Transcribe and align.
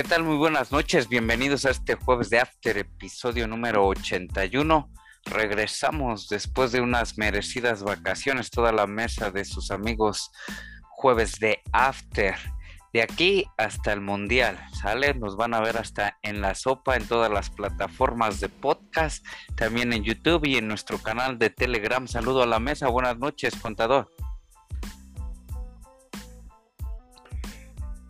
¿Qué 0.00 0.08
tal? 0.08 0.24
Muy 0.24 0.38
buenas 0.38 0.72
noches. 0.72 1.10
Bienvenidos 1.10 1.66
a 1.66 1.70
este 1.72 1.94
jueves 1.94 2.30
de 2.30 2.38
After, 2.38 2.78
episodio 2.78 3.46
número 3.46 3.86
81. 3.86 4.90
Regresamos 5.26 6.26
después 6.30 6.72
de 6.72 6.80
unas 6.80 7.18
merecidas 7.18 7.82
vacaciones, 7.82 8.48
toda 8.48 8.72
la 8.72 8.86
mesa 8.86 9.30
de 9.30 9.44
sus 9.44 9.70
amigos 9.70 10.30
jueves 10.88 11.38
de 11.38 11.60
After. 11.72 12.34
De 12.94 13.02
aquí 13.02 13.44
hasta 13.58 13.92
el 13.92 14.00
Mundial, 14.00 14.58
¿sale? 14.80 15.12
Nos 15.12 15.36
van 15.36 15.52
a 15.52 15.60
ver 15.60 15.76
hasta 15.76 16.16
en 16.22 16.40
la 16.40 16.54
sopa, 16.54 16.96
en 16.96 17.06
todas 17.06 17.30
las 17.30 17.50
plataformas 17.50 18.40
de 18.40 18.48
podcast, 18.48 19.22
también 19.54 19.92
en 19.92 20.02
YouTube 20.02 20.46
y 20.46 20.56
en 20.56 20.66
nuestro 20.66 20.96
canal 20.96 21.38
de 21.38 21.50
Telegram. 21.50 22.08
Saludo 22.08 22.42
a 22.42 22.46
la 22.46 22.58
mesa. 22.58 22.88
Buenas 22.88 23.18
noches, 23.18 23.54
contador. 23.54 24.10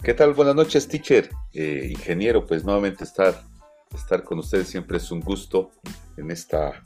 ¿Qué 0.04 0.14
tal? 0.14 0.34
Buenas 0.34 0.54
noches, 0.54 0.86
teacher. 0.86 1.28
Eh, 1.52 1.88
ingeniero, 1.90 2.46
pues 2.46 2.64
nuevamente 2.64 3.04
estar, 3.04 3.42
estar 3.94 4.22
con 4.22 4.38
ustedes 4.38 4.68
siempre 4.68 4.98
es 4.98 5.10
un 5.10 5.20
gusto 5.20 5.70
en, 6.16 6.30
esta, 6.30 6.84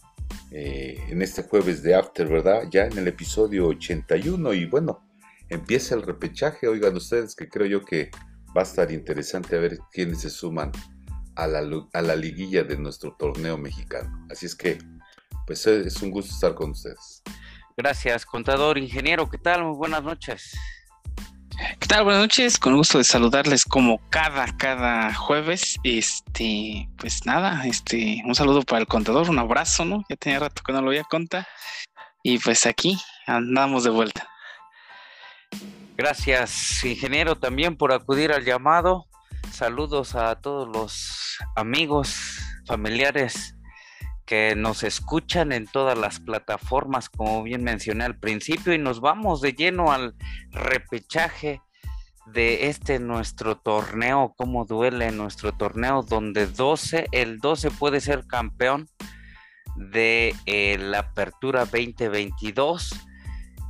eh, 0.51 0.99
en 1.09 1.21
este 1.21 1.43
jueves 1.43 1.83
de 1.83 1.95
After, 1.95 2.27
¿verdad? 2.27 2.65
Ya 2.71 2.87
en 2.87 2.97
el 2.97 3.09
episodio 3.09 3.67
81 3.69 4.55
y 4.55 4.65
bueno, 4.67 5.07
empieza 5.49 5.95
el 5.95 6.03
repechaje. 6.03 6.67
Oigan 6.69 6.97
ustedes 6.97 7.35
que 7.35 7.49
creo 7.49 7.67
yo 7.67 7.85
que 7.85 8.11
va 8.57 8.63
a 8.63 8.65
estar 8.65 8.91
interesante 8.91 9.57
a 9.57 9.61
ver 9.61 9.79
quiénes 9.93 10.21
se 10.21 10.31
suman 10.31 10.73
a 11.37 11.47
la, 11.47 11.63
a 11.93 12.03
la 12.03 12.17
liguilla 12.17 12.65
de 12.65 12.79
nuestro 12.79 13.15
torneo 13.17 13.59
mexicano. 13.59 14.27
Así 14.31 14.47
es 14.47 14.55
que, 14.55 14.79
pues 15.47 15.67
es 15.67 16.01
un 16.01 16.11
gusto 16.11 16.33
estar 16.33 16.55
con 16.55 16.71
ustedes. 16.71 17.23
Gracias, 17.77 18.25
contador, 18.25 18.79
ingeniero, 18.79 19.29
¿qué 19.29 19.37
tal? 19.37 19.65
Muy 19.65 19.77
buenas 19.77 20.05
noches. 20.05 20.57
¿Qué 21.57 21.87
tal? 21.87 22.03
Buenas 22.03 22.23
noches, 22.23 22.59
con 22.59 22.77
gusto 22.77 22.99
de 22.99 23.05
saludarles 23.05 23.65
como 23.65 24.01
cada, 24.11 24.57
cada 24.57 25.15
jueves. 25.15 25.79
Este, 25.85 26.89
pues 26.97 27.25
nada, 27.27 27.65
este, 27.67 28.23
un 28.25 28.35
saludo 28.35 28.63
para 28.63 28.81
el 28.81 28.89
contador, 28.89 29.31
un 29.31 29.39
abrazo, 29.39 29.85
¿no? 29.85 30.05
Ya 30.09 30.17
tenía 30.17 30.41
rato 30.41 30.63
que 30.67 30.73
no 30.73 30.83
lo 30.83 30.89
había 30.89 31.05
contar. 31.05 31.47
Y 32.25 32.39
pues 32.39 32.67
aquí 32.67 32.99
andamos 33.27 33.85
de 33.85 33.91
vuelta. 33.91 34.29
Gracias, 35.97 36.83
ingeniero, 36.85 37.37
también 37.37 37.77
por 37.77 37.93
acudir 37.93 38.33
al 38.33 38.45
llamado. 38.45 39.07
Saludos 39.53 40.17
a 40.17 40.35
todos 40.41 40.69
los 40.69 41.39
amigos, 41.55 42.41
familiares 42.67 43.55
que 44.27 44.55
nos 44.57 44.83
escuchan 44.83 45.53
en 45.53 45.67
todas 45.67 45.99
las 45.99 46.21
plataformas, 46.21 47.09
como 47.09 47.43
bien 47.43 47.63
mencioné 47.63 48.05
al 48.05 48.19
principio, 48.19 48.73
y 48.73 48.79
nos 48.79 49.01
vamos 49.01 49.41
de 49.41 49.53
lleno 49.53 49.93
al 49.93 50.15
repechaje 50.51 51.61
de 52.27 52.69
este 52.69 52.99
nuestro 52.99 53.57
torneo, 53.57 54.35
cómo 54.37 54.65
duele 54.65 55.13
nuestro 55.13 55.53
torneo, 55.53 56.03
donde 56.03 56.47
12, 56.47 57.09
el 57.13 57.39
12 57.39 57.71
puede 57.71 58.01
ser 58.01 58.27
campeón 58.27 58.89
de 59.77 60.35
eh, 60.47 60.79
la 60.79 61.01
apertura 61.01 61.67
2022 61.67 62.95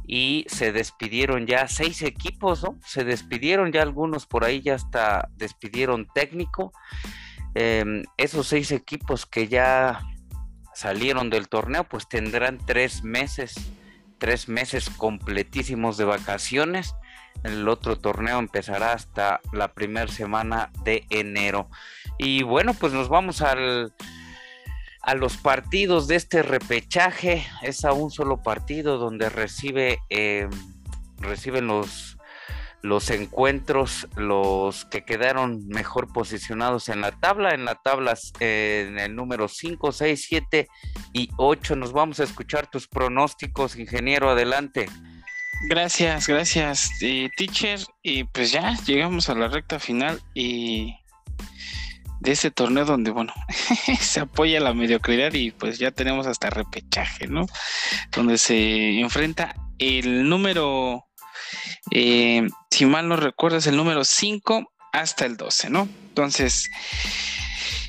y 0.06 0.44
se 0.48 0.72
despidieron 0.72 1.46
ya 1.46 1.66
seis 1.66 2.02
equipos. 2.02 2.64
Se 2.84 3.04
despidieron 3.04 3.72
ya 3.72 3.82
algunos 3.82 4.26
por 4.26 4.44
ahí, 4.44 4.60
ya 4.60 4.74
hasta 4.74 5.28
despidieron 5.36 6.06
técnico. 6.14 6.72
Em, 7.54 8.04
esos 8.16 8.48
seis 8.48 8.70
equipos 8.70 9.26
que 9.26 9.48
ya 9.48 10.00
salieron 10.74 11.30
del 11.30 11.48
torneo, 11.48 11.84
pues 11.84 12.08
tendrán 12.08 12.58
tres 12.58 13.02
meses, 13.02 13.54
tres 14.18 14.48
meses 14.48 14.90
completísimos 14.90 15.96
de 15.96 16.04
vacaciones. 16.04 16.94
El 17.42 17.68
otro 17.68 17.96
torneo 17.98 18.38
empezará 18.38 18.92
hasta 18.92 19.40
la 19.52 19.72
primera 19.74 20.08
semana 20.08 20.70
de 20.84 21.04
enero. 21.10 21.68
Y 22.18 22.42
bueno, 22.42 22.74
pues 22.74 22.92
nos 22.92 23.08
vamos 23.08 23.42
al, 23.42 23.94
a 25.02 25.14
los 25.14 25.36
partidos 25.36 26.08
de 26.08 26.16
este 26.16 26.42
repechaje. 26.42 27.46
Es 27.62 27.84
a 27.84 27.92
un 27.92 28.10
solo 28.10 28.42
partido 28.42 28.98
donde 28.98 29.28
recibe, 29.28 29.98
eh, 30.10 30.48
reciben 31.18 31.66
los 31.66 32.13
los 32.84 33.08
encuentros, 33.08 34.08
los 34.14 34.84
que 34.84 35.06
quedaron 35.06 35.66
mejor 35.68 36.12
posicionados 36.12 36.90
en 36.90 37.00
la 37.00 37.12
tabla, 37.12 37.54
en 37.54 37.64
la 37.64 37.76
tabla 37.76 38.12
en 38.40 38.98
el 38.98 39.16
número 39.16 39.48
5, 39.48 39.90
6, 39.90 40.26
7 40.28 40.68
y 41.14 41.30
8. 41.38 41.76
Nos 41.76 41.94
vamos 41.94 42.20
a 42.20 42.24
escuchar 42.24 42.70
tus 42.70 42.86
pronósticos, 42.86 43.76
ingeniero, 43.76 44.28
adelante. 44.28 44.86
Gracias, 45.70 46.26
gracias, 46.26 46.90
eh, 47.00 47.30
teacher. 47.38 47.80
Y 48.02 48.24
pues 48.24 48.52
ya 48.52 48.76
llegamos 48.84 49.30
a 49.30 49.34
la 49.34 49.48
recta 49.48 49.78
final 49.78 50.20
y 50.34 50.94
de 52.20 52.32
ese 52.32 52.50
torneo 52.50 52.84
donde, 52.84 53.12
bueno, 53.12 53.32
se 53.98 54.20
apoya 54.20 54.60
la 54.60 54.74
mediocridad 54.74 55.32
y 55.32 55.52
pues 55.52 55.78
ya 55.78 55.90
tenemos 55.90 56.26
hasta 56.26 56.50
repechaje, 56.50 57.28
¿no? 57.28 57.46
Donde 58.14 58.36
se 58.36 59.00
enfrenta 59.00 59.54
el 59.78 60.28
número 60.28 61.06
eh, 61.90 62.46
si 62.70 62.86
mal 62.86 63.08
no 63.08 63.16
recuerdas, 63.16 63.66
el 63.66 63.76
número 63.76 64.04
5 64.04 64.72
hasta 64.92 65.26
el 65.26 65.36
12, 65.36 65.70
¿no? 65.70 65.88
Entonces, 66.08 66.70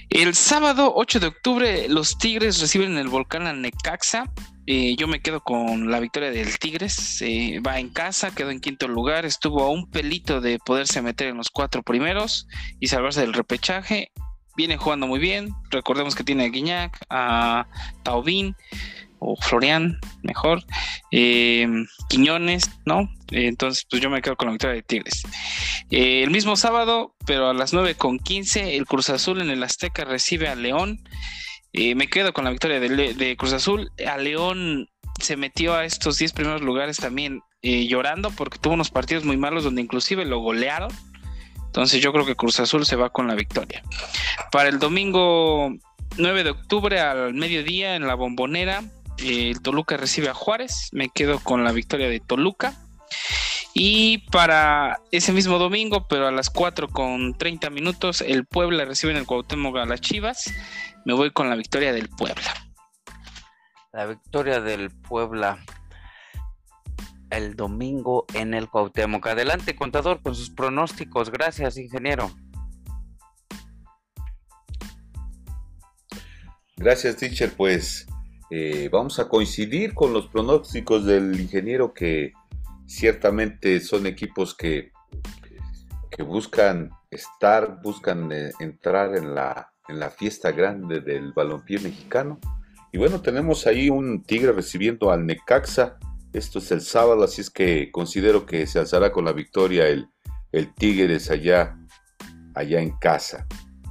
el 0.10 0.34
sábado 0.34 0.94
8 0.96 1.20
de 1.20 1.28
octubre, 1.28 1.90
los 1.90 2.18
Tigres 2.18 2.60
reciben 2.62 2.98
el 2.98 3.10
volcán 3.10 3.48
a 3.48 3.54
Necaxa. 3.54 4.32
Eh, 4.68 4.96
yo 4.96 5.08
me 5.08 5.20
quedo 5.20 5.42
con 5.42 5.92
la 5.92 6.00
victoria 6.00 6.32
del 6.32 6.58
Tigres. 6.58 7.22
Eh, 7.22 7.60
va 7.66 7.80
en 7.80 7.90
casa, 7.90 8.34
quedó 8.34 8.50
en 8.50 8.62
quinto 8.62 8.88
lugar. 8.88 9.26
Estuvo 9.26 9.62
a 9.64 9.70
un 9.70 9.90
pelito 9.90 10.42
de 10.42 10.58
poderse 10.66 11.02
meter 11.02 11.28
en 11.28 11.38
los 11.38 11.50
cuatro 11.50 11.84
primeros 11.84 12.48
y 12.80 12.88
salvarse 12.88 13.22
del 13.22 13.34
repechaje. 13.34 14.12
Viene 14.56 14.78
jugando 14.78 15.06
muy 15.06 15.20
bien. 15.20 15.50
Recordemos 15.70 16.16
que 16.16 16.24
tiene 16.24 16.46
a 16.46 16.50
Guiñac, 16.50 16.98
a 17.10 17.68
Taubín 18.04 18.56
o 19.26 19.36
Florian, 19.36 20.00
mejor, 20.22 20.64
eh, 21.12 21.68
Quiñones, 22.10 22.70
¿no? 22.86 23.10
entonces, 23.32 23.86
pues 23.90 24.02
yo 24.02 24.10
me 24.12 24.22
quedo 24.22 24.36
con 24.36 24.48
la 24.48 24.52
victoria 24.52 24.76
de 24.76 24.84
Tigres. 24.84 25.24
Eh, 25.90 26.22
el 26.24 26.30
mismo 26.30 26.56
sábado, 26.56 27.16
pero 27.26 27.50
a 27.50 27.54
las 27.54 27.74
9 27.74 27.96
con 27.96 28.20
15, 28.20 28.78
el 28.78 28.86
Cruz 28.86 29.10
Azul 29.10 29.42
en 29.42 29.50
el 29.50 29.64
Azteca 29.64 30.06
recibe 30.06 30.48
a 30.48 30.56
León. 30.56 31.02
Eh, 31.74 31.96
me 31.96 32.08
quedo 32.08 32.34
con 32.34 32.44
la 32.44 32.52
victoria 32.52 32.80
de, 32.80 33.36
Cruz 33.38 33.54
Azul. 33.54 33.92
A 34.08 34.18
León 34.18 34.88
se 35.20 35.38
metió 35.38 35.74
a 35.74 35.86
estos 35.86 36.20
10 36.20 36.34
primeros 36.34 36.62
lugares 36.62 36.98
también 36.98 37.42
llorando 37.64 38.30
porque 38.30 38.60
tuvo 38.60 38.76
unos 38.76 38.92
partidos 38.92 39.26
muy 39.26 39.38
malos 39.38 39.64
donde 39.64 39.82
inclusive 39.82 40.24
lo 40.24 40.40
golearon. 40.40 40.92
Entonces 41.66 42.00
yo 42.00 42.14
creo 42.14 42.26
que 42.28 42.36
Cruz 42.36 42.60
Azul 42.60 42.86
se 42.86 42.96
va 42.96 43.10
con 43.10 43.28
la 43.28 43.34
victoria. 43.34 43.82
Para 44.52 44.70
el 44.70 44.78
domingo 44.78 45.74
9 46.18 46.44
de 46.44 46.52
octubre 46.52 47.00
al 47.00 47.34
mediodía 47.34 47.96
en 47.96 48.06
la 48.06 48.14
bombonera, 48.16 48.84
el 49.18 49.62
Toluca 49.62 49.98
recibe 49.98 50.30
a 50.30 50.34
Juárez, 50.34 50.90
me 50.92 51.10
quedo 51.10 51.40
con 51.40 51.64
la 51.64 51.72
victoria 51.72 52.10
de 52.10 52.20
Toluca. 52.20 52.74
Y 53.74 54.20
para 54.30 55.02
ese 55.12 55.34
mismo 55.34 55.60
domingo, 55.60 56.08
pero 56.08 56.28
a 56.28 56.32
las 56.32 56.50
4 56.50 56.88
con 56.88 57.38
30 57.38 57.70
minutos, 57.70 58.22
el 58.22 58.46
Puebla 58.46 58.86
recibe 58.86 59.12
en 59.12 59.18
el 59.18 59.26
Cuauhtémoc 59.26 59.78
a 59.78 59.86
las 59.86 60.00
Chivas. 60.00 60.54
Me 61.04 61.14
voy 61.14 61.32
con 61.32 61.50
la 61.50 61.56
victoria 61.56 61.92
del 61.92 62.08
Puebla. 62.08 62.54
La 63.92 64.06
victoria 64.06 64.62
del 64.62 64.92
Puebla 64.92 65.60
el 67.30 67.56
domingo 67.56 68.26
en 68.34 68.54
el 68.54 68.70
Cuauhtémoc. 68.70 69.28
Adelante, 69.28 69.76
contador, 69.76 70.22
con 70.22 70.36
sus 70.36 70.50
pronósticos. 70.50 71.32
Gracias, 71.32 71.78
ingeniero. 71.78 72.32
Gracias, 76.78 77.18
teacher. 77.18 77.52
Pues 77.54 78.08
eh, 78.52 78.90
vamos 78.92 79.20
a 79.20 79.28
coincidir 79.28 79.94
con 79.94 80.14
los 80.14 80.28
pronósticos 80.28 81.06
del 81.06 81.40
ingeniero 81.40 81.94
que 81.94 82.34
ciertamente 82.86 83.80
son 83.80 84.06
equipos 84.06 84.56
que, 84.56 84.92
que 86.12 86.24
buscan 86.24 86.92
estar, 87.10 87.82
buscan 87.82 88.32
eh, 88.32 88.52
entrar 88.60 89.16
en 89.16 89.34
la, 89.34 89.72
en 89.88 90.00
la 90.00 90.10
fiesta 90.10 90.52
grande 90.52 91.02
del 91.02 91.34
balompié 91.34 91.80
mexicano. 91.80 92.40
Y 92.92 92.98
bueno, 92.98 93.22
tenemos 93.22 93.68
ahí 93.68 93.90
un 93.90 94.24
Tigre 94.24 94.52
recibiendo 94.52 95.12
al 95.12 95.26
Necaxa. 95.26 95.98
Esto 96.32 96.60
es 96.60 96.72
el 96.72 96.82
sábado, 96.82 97.24
así 97.24 97.42
es 97.42 97.50
que 97.50 97.92
considero 97.92 98.46
que 98.46 98.68
se 98.68 98.80
alzará 98.80 99.12
con 99.12 99.26
la 99.26 99.34
victoria 99.34 99.88
el, 99.88 100.08
el 100.52 100.74
Tigres 100.74 101.32
allá, 101.32 101.78
allá 102.54 102.80
en 102.80 102.92
casa. 103.00 103.48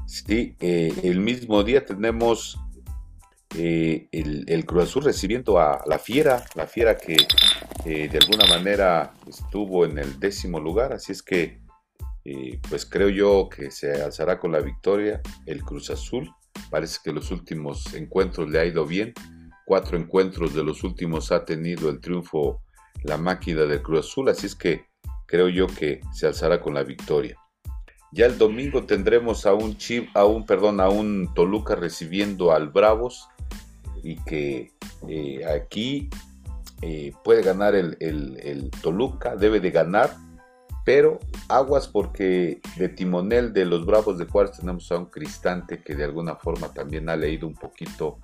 Sí, 0.07 0.57
eh, 0.61 0.95
el 1.03 1.21
mismo 1.21 1.65
día 1.65 1.85
tenemos 1.85 2.59
eh, 3.57 4.09
el, 4.13 4.65
Cruz 4.65 4.85
Azul 4.85 5.05
recibiendo 5.05 5.59
a 5.59 5.83
la 5.87 5.99
Fiera, 5.99 6.45
la 6.55 6.67
Fiera 6.67 6.97
que 6.97 7.17
de 7.85 8.19
alguna 8.19 8.47
manera 8.47 9.13
estuvo 9.29 9.85
en 9.85 9.99
el 9.99 10.19
décimo 10.19 10.59
lugar, 10.59 10.95
así 10.95 11.13
es 11.13 11.23
que 11.23 11.65
eh, 12.27 12.59
pues 12.71 12.87
creo 12.87 13.11
yo 13.11 13.51
que 13.51 13.71
se 13.71 14.03
alzará 14.03 14.39
con 14.39 14.51
la 14.51 14.61
victoria 14.61 15.21
el 15.45 15.63
Cruz 15.63 15.91
Azul. 15.91 16.31
Parece 16.71 16.99
que 17.05 17.13
los 17.13 17.31
últimos 17.31 17.93
encuentros 17.95 18.49
le 18.49 18.61
ha 18.61 18.65
ido 18.65 18.87
bien. 18.87 19.13
Cuatro 19.67 19.99
encuentros 19.99 20.55
de 20.55 20.65
los 20.65 20.85
últimos 20.85 21.33
ha 21.33 21.45
tenido 21.45 21.91
el 21.91 22.01
triunfo 22.01 22.63
la 23.03 23.19
máquina 23.19 23.63
del 23.63 23.83
Cruz 23.83 24.07
Azul, 24.07 24.31
así 24.31 24.47
es 24.47 24.55
que 24.55 24.87
creo 25.27 25.49
yo 25.49 25.67
que 25.67 26.01
se 26.13 26.27
alzará 26.27 26.61
con 26.61 26.73
la 26.73 26.83
victoria. 26.83 27.37
Ya 28.13 28.27
el 28.27 28.39
domingo 28.39 28.85
tendremos 28.85 29.45
a 29.45 29.53
un 29.53 29.77
Chiv, 29.77 30.09
a 30.15 30.25
un, 30.25 30.47
perdón, 30.47 30.81
a 30.81 30.89
un 30.89 31.35
Toluca 31.35 31.75
recibiendo 31.75 32.53
al 32.53 32.69
Bravos 32.69 33.29
y 34.05 34.17
que 34.25 34.75
eh, 35.09 35.45
aquí 35.47 36.11
eh, 36.83 37.13
puede 37.25 37.43
ganar 37.43 37.75
el, 37.75 37.97
el, 37.99 38.71
Toluca, 38.83 39.35
debe 39.35 39.61
de 39.61 39.71
ganar, 39.71 40.15
pero 40.85 41.19
aguas 41.49 41.89
porque 41.89 42.61
de 42.77 42.91
timonel 42.91 43.55
de 43.55 43.65
los 43.65 43.87
Bravos 43.87 44.19
de 44.19 44.27
Juárez 44.27 44.59
tenemos 44.59 44.93
a 44.93 44.99
un 44.99 45.07
Cristante 45.07 45.83
que 45.83 45.95
de 45.95 46.05
alguna 46.05 46.37
forma 46.37 46.73
también 46.73 47.09
ha 47.09 47.17
leído 47.17 47.49
un 47.49 47.55
poquito 47.55 48.19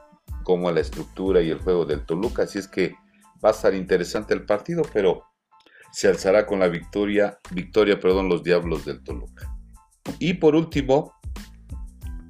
cómo 0.44 0.70
la 0.70 0.80
estructura 0.80 1.40
y 1.40 1.48
el 1.48 1.58
juego 1.58 1.86
del 1.86 2.04
Toluca, 2.04 2.42
así 2.42 2.58
es 2.58 2.68
que 2.68 2.94
va 3.42 3.48
a 3.48 3.52
estar 3.52 3.74
interesante 3.74 4.34
el 4.34 4.44
partido, 4.44 4.82
pero 4.92 5.24
se 5.92 6.08
alzará 6.08 6.44
con 6.44 6.60
la 6.60 6.68
victoria, 6.68 7.38
victoria, 7.52 7.98
perdón, 7.98 8.28
los 8.28 8.42
Diablos 8.42 8.84
del 8.84 9.02
Toluca. 9.02 9.50
Y 10.18 10.34
por 10.34 10.54
último, 10.54 11.14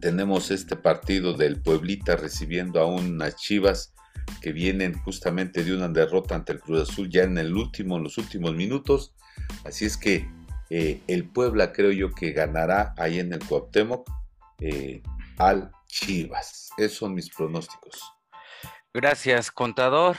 tenemos 0.00 0.50
este 0.50 0.76
partido 0.76 1.34
del 1.34 1.60
Pueblita 1.60 2.16
recibiendo 2.16 2.80
a 2.80 2.86
unas 2.86 3.36
Chivas 3.36 3.94
que 4.40 4.52
vienen 4.52 4.98
justamente 4.98 5.64
de 5.64 5.74
una 5.74 5.88
derrota 5.88 6.34
ante 6.34 6.52
el 6.52 6.60
Cruz 6.60 6.90
Azul 6.90 7.08
ya 7.10 7.24
en 7.24 7.38
el 7.38 7.54
último, 7.54 7.98
los 7.98 8.18
últimos 8.18 8.54
minutos. 8.54 9.14
Así 9.64 9.84
es 9.84 9.96
que 9.96 10.28
eh, 10.70 11.00
el 11.06 11.28
Puebla 11.28 11.72
creo 11.72 11.90
yo 11.90 12.12
que 12.12 12.32
ganará 12.32 12.94
ahí 12.96 13.18
en 13.18 13.32
el 13.32 13.44
Cuauhtémoc 13.44 14.08
eh, 14.58 15.02
al 15.38 15.70
Chivas. 15.86 16.70
Esos 16.76 16.98
son 16.98 17.14
mis 17.14 17.30
pronósticos. 17.30 18.00
Gracias, 18.92 19.50
contador. 19.50 20.16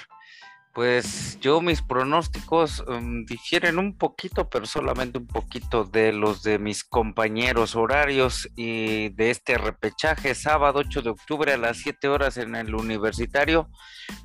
Pues 0.73 1.38
yo 1.41 1.59
mis 1.59 1.81
pronósticos 1.81 2.79
um, 2.88 3.25
difieren 3.25 3.77
un 3.77 3.97
poquito, 3.97 4.50
pero 4.50 4.65
solamente 4.65 5.18
un 5.18 5.27
poquito 5.27 5.83
de 5.83 6.13
los 6.13 6.44
de 6.44 6.59
mis 6.59 6.85
compañeros 6.85 7.75
horarios 7.75 8.47
y 8.56 9.09
de 9.09 9.31
este 9.31 9.57
repechaje 9.57 10.33
sábado 10.33 10.79
8 10.79 11.01
de 11.01 11.09
octubre 11.09 11.51
a 11.51 11.57
las 11.57 11.77
7 11.79 12.07
horas 12.07 12.38
en 12.38 12.56
el 12.56 12.73
universitario. 12.73 13.69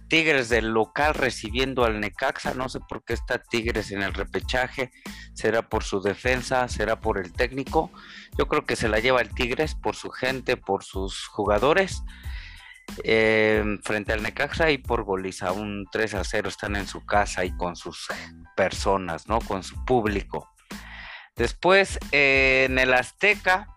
Tigres 0.08 0.48
del 0.48 0.69
local 0.69 1.14
recibiendo 1.14 1.84
al 1.84 1.98
Necaxa, 1.98 2.54
no 2.54 2.69
sé 2.69 2.78
por 2.78 3.02
qué 3.04 3.14
está 3.14 3.43
Tigres 3.43 3.90
en 3.90 4.02
el 4.02 4.14
repechaje, 4.14 4.93
será 5.34 5.69
por 5.69 5.82
su 5.82 6.00
defensa, 6.00 6.69
será 6.69 7.00
por 7.00 7.19
el 7.19 7.32
técnico. 7.32 7.90
Yo 8.38 8.46
creo 8.46 8.64
que 8.64 8.76
se 8.76 8.88
la 8.88 9.00
lleva 9.00 9.20
el 9.20 9.34
Tigres 9.34 9.75
por 9.75 9.96
su 9.96 10.10
gente, 10.10 10.56
por 10.56 10.84
sus 10.84 11.26
jugadores. 11.26 12.04
Em, 13.03 13.79
frente 13.83 14.12
al 14.12 14.23
Necaxa 14.23 14.71
y 14.71 14.79
por 14.79 15.05
goliza, 15.05 15.53
un 15.53 15.87
3 15.91 16.15
a 16.15 16.25
0 16.25 16.49
están 16.49 16.77
en 16.77 16.87
su 16.87 17.05
casa 17.05 17.44
y 17.44 17.55
con 17.56 17.77
sus 17.77 18.09
personas, 18.56 19.29
¿no? 19.29 19.41
Con 19.41 19.62
su 19.62 19.85
público. 19.85 20.49
Después 21.35 21.99
en 22.12 22.79
el 22.79 22.94
Azteca, 22.94 23.69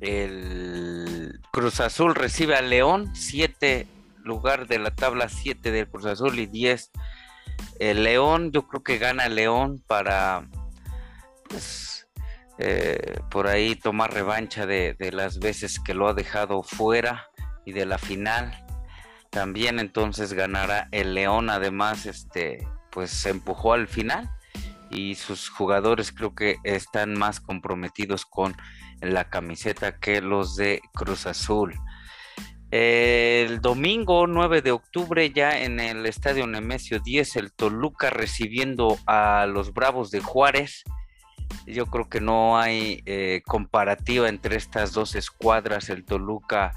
el 0.00 1.40
Cruz 1.52 1.80
Azul 1.80 2.14
recibe 2.14 2.56
a 2.56 2.62
León, 2.62 3.14
7 3.14 3.86
lugar 4.24 4.66
de 4.66 4.78
la 4.78 4.90
tabla 4.90 5.28
7 5.28 5.70
del 5.70 5.88
Cruz 5.88 6.06
Azul 6.06 6.38
y 6.38 6.46
10 6.46 6.90
el 7.78 8.04
León, 8.04 8.52
yo 8.52 8.66
creo 8.66 8.82
que 8.82 8.98
gana 8.98 9.28
León 9.28 9.82
para 9.86 10.48
pues, 11.48 12.08
eh, 12.58 13.20
por 13.30 13.46
ahí 13.46 13.74
tomar 13.76 14.12
revancha 14.12 14.66
de, 14.66 14.94
de, 14.98 15.12
las 15.12 15.38
veces 15.38 15.78
que 15.78 15.94
lo 15.94 16.08
ha 16.08 16.14
dejado 16.14 16.62
fuera 16.62 17.29
y 17.64 17.72
de 17.72 17.86
la 17.86 17.98
final. 17.98 18.64
También 19.30 19.78
entonces 19.78 20.32
ganará 20.32 20.88
el 20.90 21.14
León, 21.14 21.50
además, 21.50 22.06
este, 22.06 22.66
pues 22.90 23.10
se 23.10 23.30
empujó 23.30 23.72
al 23.72 23.86
final 23.86 24.28
y 24.90 25.14
sus 25.14 25.48
jugadores 25.48 26.12
creo 26.12 26.34
que 26.34 26.56
están 26.64 27.14
más 27.14 27.40
comprometidos 27.40 28.26
con 28.26 28.56
la 29.00 29.30
camiseta 29.30 29.98
que 29.98 30.20
los 30.20 30.56
de 30.56 30.80
Cruz 30.92 31.26
Azul. 31.26 31.74
El 32.70 33.60
domingo 33.60 34.26
9 34.26 34.62
de 34.62 34.70
octubre 34.70 35.30
ya 35.30 35.60
en 35.60 35.80
el 35.80 36.06
Estadio 36.06 36.46
Nemesio 36.46 37.00
10 37.00 37.36
el 37.36 37.52
Toluca 37.52 38.10
recibiendo 38.10 38.96
a 39.06 39.46
los 39.46 39.72
Bravos 39.72 40.10
de 40.10 40.20
Juárez. 40.20 40.84
Yo 41.66 41.86
creo 41.86 42.08
que 42.08 42.20
no 42.20 42.58
hay 42.58 43.02
eh, 43.06 43.42
comparativa 43.44 44.28
entre 44.28 44.56
estas 44.56 44.92
dos 44.92 45.16
escuadras. 45.16 45.88
El 45.88 46.04
Toluca 46.04 46.72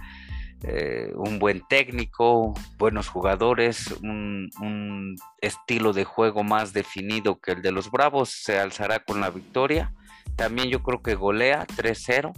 eh, 0.64 1.12
un 1.16 1.40
buen 1.40 1.62
técnico, 1.68 2.54
buenos 2.78 3.10
jugadores, 3.10 3.92
un, 4.02 5.16
estilo 5.42 5.94
de 5.94 6.06
juego 6.06 6.44
más 6.44 6.72
definido 6.74 7.40
que 7.40 7.52
el 7.52 7.62
de 7.62 7.72
los 7.72 7.92
Bravos, 7.92 8.30
se 8.30 8.58
alzará 8.60 9.00
con 9.00 9.20
la 9.20 9.30
victoria. 9.30 9.94
También 10.36 10.70
yo 10.70 10.82
creo 10.82 11.02
que 11.02 11.16
golea 11.16 11.66
3-0 11.68 12.32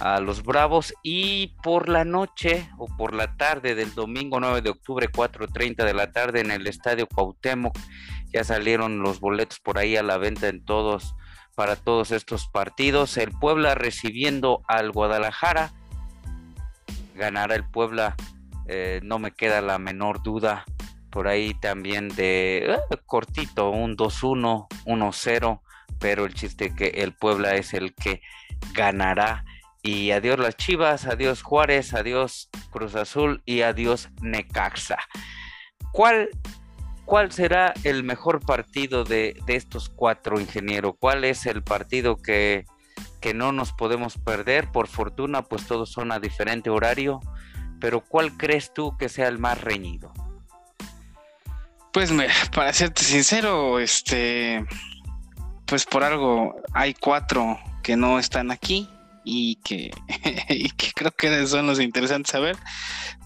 a 0.00 0.20
los 0.20 0.42
Bravos 0.42 0.92
y 1.02 1.54
por 1.62 1.88
la 1.88 2.04
noche 2.04 2.68
o 2.76 2.86
por 2.96 3.14
la 3.14 3.36
tarde 3.36 3.74
del 3.74 3.94
domingo 3.94 4.38
9 4.38 4.60
de 4.60 4.70
octubre 4.70 5.08
4.30 5.10 5.84
de 5.84 5.94
la 5.94 6.12
tarde 6.12 6.40
en 6.40 6.50
el 6.50 6.66
Estadio 6.66 7.06
Cuauhtémoc 7.06 7.76
ya 8.32 8.44
salieron 8.44 8.98
los 8.98 9.20
boletos 9.20 9.60
por 9.60 9.78
ahí 9.78 9.96
a 9.96 10.02
la 10.02 10.18
venta 10.18 10.48
en 10.48 10.64
todos 10.64 11.14
para 11.54 11.74
todos 11.76 12.10
estos 12.10 12.48
partidos. 12.48 13.16
El 13.16 13.30
Puebla 13.30 13.74
recibiendo 13.74 14.62
al 14.68 14.92
Guadalajara 14.92 15.72
ganará 17.16 17.54
el 17.54 17.68
Puebla, 17.68 18.14
eh, 18.68 19.00
no 19.02 19.18
me 19.18 19.32
queda 19.32 19.60
la 19.60 19.78
menor 19.78 20.22
duda. 20.22 20.64
Por 21.10 21.28
ahí 21.28 21.54
también 21.54 22.08
de 22.08 22.58
eh, 22.58 22.78
cortito, 23.06 23.70
un 23.70 23.96
2-1, 23.96 24.66
1-0, 24.84 25.60
pero 25.98 26.26
el 26.26 26.34
chiste 26.34 26.74
que 26.74 26.88
el 26.88 27.12
Puebla 27.14 27.54
es 27.54 27.74
el 27.74 27.94
que 27.94 28.20
ganará. 28.74 29.44
Y 29.82 30.10
adiós 30.10 30.38
las 30.38 30.56
Chivas, 30.56 31.06
adiós 31.06 31.42
Juárez, 31.42 31.94
adiós 31.94 32.50
Cruz 32.70 32.96
Azul 32.96 33.42
y 33.46 33.62
adiós 33.62 34.10
Necaxa. 34.20 34.98
¿Cuál, 35.92 36.28
cuál 37.04 37.30
será 37.32 37.72
el 37.84 38.02
mejor 38.02 38.44
partido 38.44 39.04
de, 39.04 39.40
de 39.46 39.56
estos 39.56 39.88
cuatro, 39.88 40.40
ingeniero? 40.40 40.94
¿Cuál 40.94 41.24
es 41.24 41.46
el 41.46 41.62
partido 41.62 42.16
que, 42.16 42.66
que 43.20 43.34
no 43.34 43.52
nos 43.52 43.72
podemos 43.72 44.18
perder. 44.18 44.70
Por 44.70 44.88
fortuna, 44.88 45.42
pues 45.42 45.66
todos 45.66 45.90
son 45.90 46.12
a 46.12 46.18
diferente 46.18 46.70
horario. 46.70 47.20
Pero 47.80 48.00
¿cuál 48.00 48.36
crees 48.36 48.72
tú 48.72 48.96
que 48.96 49.08
sea 49.08 49.28
el 49.28 49.38
más 49.38 49.60
reñido? 49.60 50.12
Pues 51.92 52.12
para 52.54 52.72
serte 52.72 53.02
sincero, 53.02 53.78
este, 53.78 54.66
pues 55.66 55.86
por 55.86 56.04
algo 56.04 56.56
hay 56.74 56.94
cuatro 56.94 57.58
que 57.82 57.96
no 57.96 58.18
están 58.18 58.50
aquí 58.50 58.88
y 59.24 59.56
que, 59.56 59.90
y 60.48 60.70
que 60.70 60.92
creo 60.92 61.10
que 61.10 61.46
son 61.46 61.66
los 61.66 61.80
interesantes 61.80 62.34
a 62.34 62.38
ver. 62.38 62.56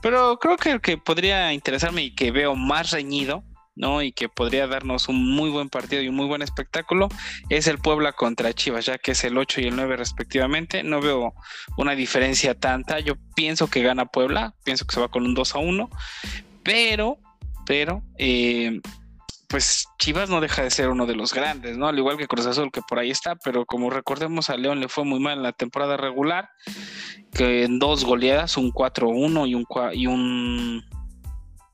Pero 0.02 0.38
creo 0.38 0.56
que 0.56 0.70
el 0.70 0.80
que 0.80 0.98
podría 0.98 1.52
interesarme 1.52 2.02
y 2.02 2.14
que 2.14 2.30
veo 2.30 2.54
más 2.54 2.90
reñido 2.90 3.44
¿no? 3.80 4.02
Y 4.02 4.12
que 4.12 4.28
podría 4.28 4.66
darnos 4.66 5.08
un 5.08 5.34
muy 5.34 5.50
buen 5.50 5.70
partido 5.70 6.02
y 6.02 6.08
un 6.08 6.14
muy 6.14 6.26
buen 6.26 6.42
espectáculo, 6.42 7.08
es 7.48 7.66
el 7.66 7.78
Puebla 7.78 8.12
contra 8.12 8.52
Chivas, 8.52 8.84
ya 8.84 8.98
que 8.98 9.12
es 9.12 9.24
el 9.24 9.36
8 9.38 9.62
y 9.62 9.64
el 9.64 9.76
9 9.76 9.96
respectivamente. 9.96 10.82
No 10.82 11.00
veo 11.00 11.34
una 11.76 11.94
diferencia 11.94 12.54
tanta. 12.54 13.00
Yo 13.00 13.14
pienso 13.34 13.68
que 13.68 13.82
gana 13.82 14.04
Puebla, 14.04 14.54
pienso 14.64 14.86
que 14.86 14.94
se 14.94 15.00
va 15.00 15.08
con 15.08 15.24
un 15.24 15.34
2 15.34 15.54
a 15.54 15.58
1, 15.58 15.90
pero, 16.62 17.18
pero, 17.66 18.02
eh, 18.18 18.80
pues 19.48 19.88
Chivas 19.98 20.28
no 20.30 20.40
deja 20.40 20.62
de 20.62 20.70
ser 20.70 20.90
uno 20.90 21.06
de 21.06 21.16
los 21.16 21.32
grandes, 21.32 21.76
¿no? 21.76 21.88
Al 21.88 21.98
igual 21.98 22.16
que 22.16 22.28
Cruz 22.28 22.46
Azul, 22.46 22.70
que 22.70 22.82
por 22.82 22.98
ahí 22.98 23.10
está, 23.10 23.34
pero 23.34 23.64
como 23.64 23.90
recordemos, 23.90 24.50
a 24.50 24.56
León 24.56 24.78
le 24.78 24.88
fue 24.88 25.04
muy 25.04 25.18
mal 25.18 25.38
en 25.38 25.42
la 25.42 25.52
temporada 25.52 25.96
regular, 25.96 26.50
que 27.32 27.64
en 27.64 27.80
dos 27.80 28.04
goleadas, 28.04 28.56
un 28.56 28.70
4-1 28.70 29.48
y 29.48 29.54
un, 29.54 29.66
y 29.94 30.06
un 30.06 30.84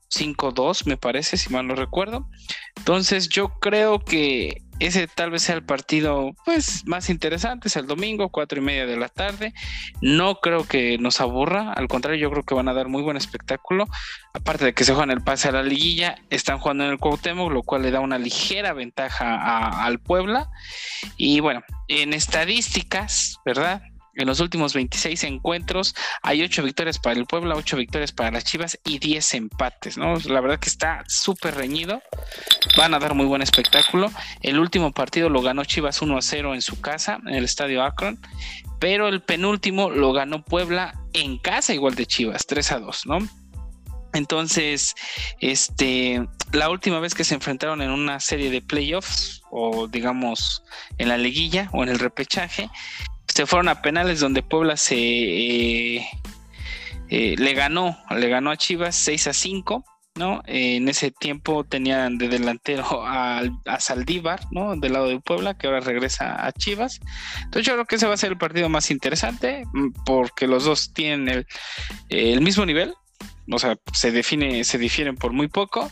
5-2, 0.09 0.85
me 0.85 0.97
parece, 0.97 1.37
si 1.37 1.49
mal 1.51 1.67
no 1.67 1.75
recuerdo. 1.75 2.29
Entonces 2.77 3.29
yo 3.29 3.49
creo 3.59 3.99
que 3.99 4.61
ese 4.79 5.07
tal 5.07 5.31
vez 5.31 5.41
sea 5.41 5.55
el 5.55 5.63
partido 5.63 6.35
pues 6.45 6.85
más 6.85 7.09
interesante, 7.09 7.67
es 7.67 7.75
el 7.75 7.87
domingo, 7.87 8.29
cuatro 8.29 8.59
y 8.59 8.63
media 8.63 8.85
de 8.85 8.97
la 8.97 9.09
tarde. 9.09 9.53
No 10.01 10.35
creo 10.35 10.67
que 10.67 10.97
nos 10.99 11.19
aburra, 11.19 11.73
al 11.73 11.87
contrario, 11.87 12.19
yo 12.19 12.31
creo 12.31 12.43
que 12.43 12.53
van 12.55 12.67
a 12.67 12.73
dar 12.73 12.87
muy 12.87 13.01
buen 13.01 13.17
espectáculo. 13.17 13.85
Aparte 14.33 14.65
de 14.65 14.73
que 14.73 14.83
se 14.83 14.93
juegan 14.93 15.11
el 15.11 15.23
pase 15.23 15.49
a 15.49 15.51
la 15.51 15.63
liguilla, 15.63 16.15
están 16.29 16.59
jugando 16.59 16.85
en 16.85 16.91
el 16.91 16.99
Cuauhtémoc, 16.99 17.51
lo 17.51 17.63
cual 17.63 17.81
le 17.81 17.91
da 17.91 17.99
una 17.99 18.19
ligera 18.19 18.73
ventaja 18.73 19.83
al 19.83 19.99
Puebla. 19.99 20.49
Y 21.17 21.39
bueno, 21.39 21.63
en 21.87 22.13
estadísticas, 22.13 23.39
¿verdad? 23.45 23.81
En 24.17 24.27
los 24.27 24.39
últimos 24.39 24.73
26 24.73 25.23
encuentros 25.25 25.95
hay 26.23 26.41
8 26.41 26.63
victorias 26.63 26.97
para 26.97 27.19
el 27.19 27.27
Puebla, 27.27 27.55
8 27.55 27.77
victorias 27.77 28.11
para 28.11 28.31
las 28.31 28.43
Chivas 28.43 28.79
y 28.83 28.97
10 28.97 29.35
empates, 29.35 29.97
¿no? 29.97 30.15
La 30.25 30.41
verdad 30.41 30.59
que 30.59 30.69
está 30.69 31.03
súper 31.07 31.55
reñido. 31.55 32.01
Van 32.75 32.95
a 32.95 32.99
dar 32.99 33.13
muy 33.13 33.27
buen 33.27 33.43
espectáculo. 33.43 34.11
El 34.41 34.59
último 34.59 34.91
partido 34.91 35.29
lo 35.29 35.43
ganó 35.43 35.63
Chivas 35.65 36.01
1 36.01 36.17
a 36.17 36.21
0 36.21 36.55
en 36.55 36.63
su 36.63 36.81
casa, 36.81 37.19
en 37.27 37.35
el 37.35 37.45
estadio 37.45 37.83
Akron. 37.83 38.19
Pero 38.79 39.07
el 39.07 39.21
penúltimo 39.21 39.91
lo 39.91 40.13
ganó 40.13 40.43
Puebla 40.43 40.99
en 41.13 41.37
casa, 41.37 41.75
igual 41.75 41.93
de 41.93 42.07
Chivas, 42.07 42.47
3 42.47 42.71
a 42.71 42.79
2, 42.79 43.05
¿no? 43.05 43.19
Entonces, 44.13 44.95
este, 45.41 46.27
la 46.51 46.69
última 46.71 46.99
vez 46.99 47.13
que 47.13 47.23
se 47.23 47.35
enfrentaron 47.35 47.83
en 47.83 47.91
una 47.91 48.19
serie 48.19 48.49
de 48.49 48.61
playoffs, 48.61 49.43
o 49.51 49.87
digamos 49.87 50.63
en 50.97 51.09
la 51.09 51.17
liguilla 51.17 51.69
o 51.71 51.83
en 51.83 51.89
el 51.89 51.99
repechaje, 51.99 52.69
se 53.27 53.45
fueron 53.45 53.69
a 53.69 53.81
penales 53.81 54.19
donde 54.19 54.43
Puebla 54.43 54.77
se 54.77 54.95
eh, 54.97 56.07
eh, 57.09 57.35
le 57.37 57.53
ganó, 57.53 57.97
le 58.15 58.29
ganó 58.29 58.51
a 58.51 58.57
Chivas 58.57 58.95
6 58.95 59.27
a 59.27 59.33
5. 59.33 59.85
¿no? 60.15 60.41
en 60.47 60.89
ese 60.89 61.11
tiempo 61.11 61.63
tenían 61.63 62.17
de 62.17 62.27
delantero 62.27 62.85
a, 63.05 63.43
a, 63.67 63.79
Saldívar, 63.79 64.39
¿no? 64.49 64.75
Del 64.75 64.93
lado 64.93 65.09
de 65.09 65.19
Puebla, 65.19 65.55
que 65.55 65.67
ahora 65.67 65.79
regresa 65.79 66.43
a 66.43 66.51
Chivas. 66.51 66.99
Entonces 67.43 67.67
yo 67.67 67.73
creo 67.73 67.85
que 67.85 67.97
ese 67.97 68.07
va 68.07 68.15
a 68.15 68.17
ser 68.17 68.31
el 68.31 68.37
partido 68.39 68.67
más 68.67 68.89
interesante, 68.89 69.63
mm, 69.71 69.89
porque 70.07 70.47
los 70.47 70.65
dos 70.65 70.91
tienen 70.91 71.29
el, 71.29 71.47
el 72.09 72.41
mismo 72.41 72.65
nivel, 72.65 72.95
o 73.51 73.59
sea, 73.59 73.77
se 73.93 74.11
define, 74.11 74.63
se 74.63 74.77
difieren 74.77 75.15
por 75.15 75.33
muy 75.33 75.47
poco 75.47 75.89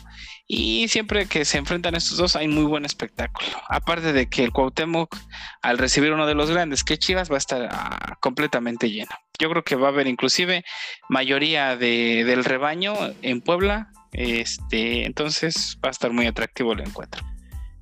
y 0.48 0.86
siempre 0.88 1.26
que 1.26 1.44
se 1.44 1.58
enfrentan 1.58 1.96
estos 1.96 2.18
dos 2.18 2.36
hay 2.36 2.46
muy 2.46 2.64
buen 2.64 2.84
espectáculo. 2.84 3.48
Aparte 3.68 4.12
de 4.12 4.28
que 4.28 4.44
el 4.44 4.52
Cuauhtémoc 4.52 5.16
al 5.62 5.78
recibir 5.78 6.12
uno 6.12 6.26
de 6.26 6.34
los 6.34 6.50
grandes 6.50 6.84
que 6.84 6.98
Chivas 6.98 7.30
va 7.30 7.34
a 7.34 7.38
estar 7.38 7.68
ah, 7.70 8.16
completamente 8.20 8.90
lleno. 8.90 9.10
Yo 9.38 9.50
creo 9.50 9.64
que 9.64 9.76
va 9.76 9.88
a 9.88 9.90
haber 9.90 10.06
inclusive 10.06 10.64
mayoría 11.08 11.76
de, 11.76 12.24
del 12.24 12.44
rebaño 12.44 12.94
en 13.22 13.40
Puebla, 13.40 13.90
este, 14.12 15.04
entonces 15.04 15.78
va 15.84 15.88
a 15.88 15.92
estar 15.92 16.12
muy 16.12 16.26
atractivo 16.26 16.72
el 16.72 16.80
encuentro. 16.80 17.24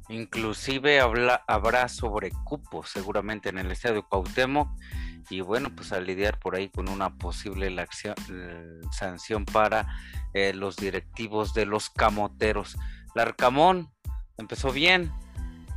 Inclusive 0.09 1.01
habla, 1.01 1.45
habrá 1.47 1.89
sobre 1.89 2.31
cupo 2.45 2.85
seguramente 2.85 3.51
en 3.51 3.59
el 3.59 3.71
estadio 3.71 4.07
Cuauhtémoc 4.09 4.69
y 5.31 5.41
bueno, 5.41 5.71
pues 5.75 5.93
a 5.93 6.01
lidiar 6.01 6.39
por 6.39 6.57
ahí 6.57 6.69
con 6.69 6.89
una 6.89 7.17
posible 7.17 7.75
sanción 8.91 9.45
para 9.45 9.87
eh, 10.33 10.53
los 10.55 10.77
directivos 10.77 11.55
de 11.55 11.67
los 11.67 11.91
camoteros. 11.91 12.77
Larcamón 13.15 13.91
empezó 14.37 14.73
bien, 14.73 15.13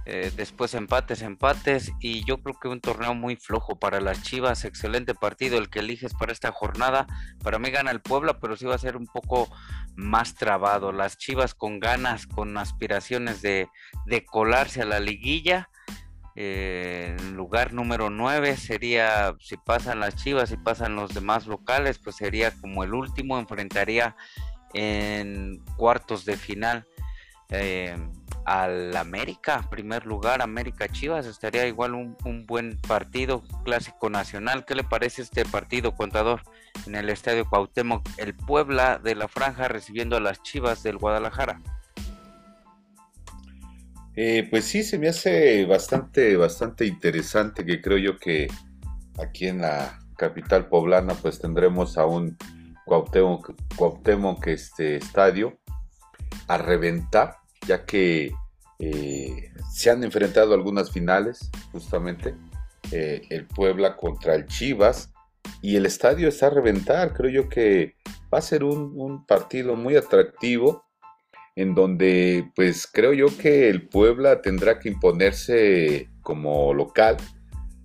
eh, 0.06 0.32
después 0.36 0.74
empates, 0.74 1.22
empates 1.22 1.92
y 2.00 2.24
yo 2.24 2.38
creo 2.38 2.58
que 2.58 2.70
un 2.70 2.80
torneo 2.80 3.14
muy 3.14 3.36
flojo 3.36 3.78
para 3.78 4.00
las 4.00 4.24
Chivas, 4.24 4.64
excelente 4.64 5.14
partido 5.14 5.58
el 5.58 5.70
que 5.70 5.80
eliges 5.80 6.14
para 6.14 6.32
esta 6.32 6.52
jornada. 6.52 7.08
Para 7.44 7.60
mí 7.60 7.70
gana 7.72 7.92
el 7.92 8.00
Puebla, 8.00 8.40
pero 8.40 8.56
sí 8.56 8.66
va 8.66 8.76
a 8.76 8.80
ser 8.80 8.96
un 8.96 9.08
poco 9.08 9.50
más 9.96 10.36
trabado. 10.36 10.94
Las 10.94 11.18
Chivas 11.18 11.54
con 11.54 11.80
ganas, 11.80 12.26
con 12.26 12.58
aspiraciones 12.58 13.42
de, 13.42 13.68
de 14.06 14.26
colarse 14.26 14.82
a 14.82 14.86
la 14.86 15.00
liguilla 15.02 15.70
eh, 16.40 17.18
lugar 17.34 17.74
número 17.74 18.12
9 18.12 18.58
sería, 18.58 19.36
si 19.40 19.58
pasan 19.58 20.00
las 20.00 20.16
Chivas, 20.18 20.52
y 20.52 20.58
pasan 20.58 20.96
los 20.96 21.16
demás 21.16 21.48
locales, 21.48 21.98
pues 21.98 22.18
sería 22.18 22.52
como 22.62 22.84
el 22.84 22.94
último, 22.94 23.40
enfrentaría 23.40 24.16
en 24.76 25.66
cuartos 25.78 26.26
de 26.26 26.38
final 26.38 26.86
eh, 27.50 27.98
al 28.46 28.96
América, 28.96 29.68
primer 29.72 30.06
lugar, 30.06 30.44
América 30.44 30.88
Chivas, 30.88 31.26
estaría 31.26 31.66
igual 31.66 31.96
un, 31.96 32.16
un, 32.24 32.46
buen 32.46 32.78
partido 32.88 33.42
clásico 33.66 34.12
nacional. 34.12 34.64
¿Qué 34.64 34.76
le 34.76 34.84
parece 34.84 35.24
este 35.24 35.44
partido, 35.44 35.96
contador, 35.96 36.44
en 36.86 36.94
el 36.94 37.10
Estadio 37.10 37.50
Cuauhtémoc, 37.50 38.08
el 38.18 38.36
Puebla 38.36 39.00
de 39.00 39.16
la 39.16 39.28
Franja 39.28 39.70
recibiendo 39.70 40.18
a 40.18 40.22
las 40.22 40.44
Chivas 40.44 40.84
del 40.84 41.00
Guadalajara? 41.00 41.62
Eh, 44.20 44.48
pues 44.50 44.66
sí, 44.66 44.82
se 44.82 44.98
me 44.98 45.10
hace 45.10 45.64
bastante, 45.66 46.36
bastante 46.38 46.88
interesante 46.88 47.64
que 47.64 47.80
creo 47.84 48.00
yo 48.00 48.18
que 48.18 48.48
aquí 49.20 49.46
en 49.46 49.62
la 49.62 50.00
capital 50.18 50.70
poblana 50.70 51.14
pues 51.14 51.38
tendremos 51.38 52.00
a 52.00 52.08
un 52.08 52.36
Cuauhtémoc, 52.84 53.54
Cuauhtémoc 53.76 54.48
este 54.48 54.96
estadio 54.96 55.60
a 56.48 56.58
reventar, 56.58 57.36
ya 57.68 57.86
que 57.86 58.32
eh, 58.80 59.52
se 59.72 59.92
han 59.92 60.04
enfrentado 60.04 60.56
algunas 60.56 60.92
finales, 60.92 61.52
justamente, 61.72 62.34
eh, 62.92 63.22
el 63.30 63.46
Puebla 63.46 63.98
contra 63.98 64.34
el 64.34 64.48
Chivas, 64.48 65.12
y 65.62 65.76
el 65.76 65.86
estadio 65.86 66.28
está 66.28 66.48
a 66.48 66.50
reventar, 66.50 67.14
creo 67.14 67.30
yo 67.30 67.50
que 67.50 67.94
va 68.34 68.40
a 68.40 68.42
ser 68.42 68.64
un, 68.64 68.94
un 68.96 69.28
partido 69.28 69.76
muy 69.76 69.96
atractivo, 69.96 70.87
en 71.58 71.74
donde 71.74 72.52
pues 72.56 72.86
creo 72.86 73.14
yo 73.14 73.36
que 73.36 73.68
el 73.68 73.88
Puebla 73.88 74.44
tendrá 74.44 74.78
que 74.78 74.90
imponerse 74.90 76.08
como 76.22 76.72
local 76.72 77.18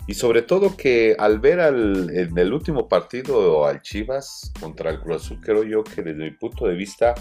y 0.07 0.13
sobre 0.13 0.43
todo 0.43 0.77
que 0.77 1.17
al 1.19 1.41
ver 1.41 1.59
al, 1.61 2.11
en 2.11 2.37
el 2.37 2.53
último 2.53 2.87
partido 2.87 3.67
al 3.67 3.81
Chivas 3.81 4.53
contra 4.61 4.91
el 4.91 5.01
Cruz 5.01 5.25
Azul, 5.25 5.41
creo 5.41 5.65
yo 5.65 5.85
que 5.85 6.03
desde 6.03 6.23
mi 6.23 6.33
punto 6.33 6.67
de 6.67 6.75
vista 6.75 7.15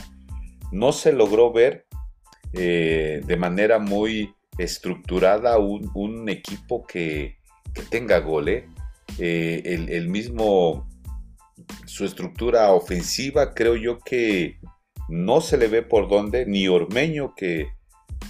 no 0.73 0.91
se 0.91 1.13
logró 1.13 1.53
ver 1.53 1.85
eh, 2.51 3.21
de 3.25 3.37
manera 3.37 3.79
muy 3.79 4.35
estructurada 4.57 5.57
un, 5.57 6.27
equipo 6.27 6.85
que, 6.85 7.37
tenga 7.89 8.19
gol. 8.19 8.49
¿eh? 8.49 8.67
Eh, 9.19 9.61
el, 9.63 9.89
el 9.89 10.09
mismo, 10.09 10.85
su 11.85 12.03
estructura 12.03 12.73
ofensiva 12.73 13.53
creo 13.53 13.77
yo 13.77 13.99
que 13.99 14.59
no 15.11 15.41
se 15.41 15.57
le 15.57 15.67
ve 15.67 15.81
por 15.83 16.07
dónde, 16.07 16.45
ni 16.45 16.67
Ormeño, 16.69 17.35
que, 17.35 17.67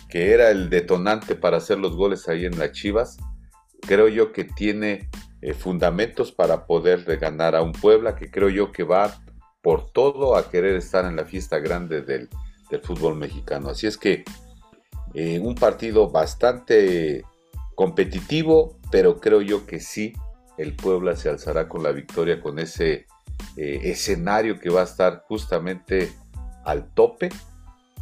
que 0.09 0.33
era 0.33 0.49
el 0.49 0.69
detonante 0.69 1.35
para 1.35 1.57
hacer 1.57 1.77
los 1.77 1.95
goles 1.95 2.27
ahí 2.27 2.45
en 2.45 2.57
las 2.57 2.71
Chivas, 2.71 3.17
creo 3.81 4.07
yo 4.07 4.31
que 4.31 4.43
tiene 4.43 5.09
eh, 5.41 5.53
fundamentos 5.53 6.31
para 6.31 6.65
poder 6.65 7.03
ganar 7.17 7.55
a 7.55 7.61
un 7.61 7.71
Puebla 7.71 8.15
que 8.15 8.31
creo 8.31 8.49
yo 8.49 8.71
que 8.71 8.83
va 8.83 9.21
por 9.61 9.91
todo 9.91 10.35
a 10.35 10.49
querer 10.49 10.75
estar 10.75 11.05
en 11.05 11.15
la 11.15 11.25
fiesta 11.25 11.59
grande 11.59 12.01
del, 12.01 12.29
fútbol 12.83 13.15
mexicano. 13.15 13.69
Así 13.69 13.85
es 13.85 13.97
que 13.97 14.23
eh, 15.13 15.39
un 15.39 15.55
partido 15.55 16.09
bastante 16.09 17.25
competitivo, 17.75 18.79
pero 18.89 19.19
creo 19.19 19.41
yo 19.41 19.65
que 19.65 19.81
sí, 19.81 20.13
el 20.57 20.75
Puebla 20.75 21.17
se 21.17 21.27
alzará 21.27 21.67
con 21.67 21.83
la 21.83 21.91
victoria 21.91 22.39
con 22.39 22.59
ese 22.59 23.07
eh, 23.57 23.79
escenario 23.83 24.57
que 24.57 24.69
va 24.69 24.81
a 24.81 24.85
estar 24.85 25.25
justamente 25.27 26.13
al 26.65 26.93
tope. 26.93 27.29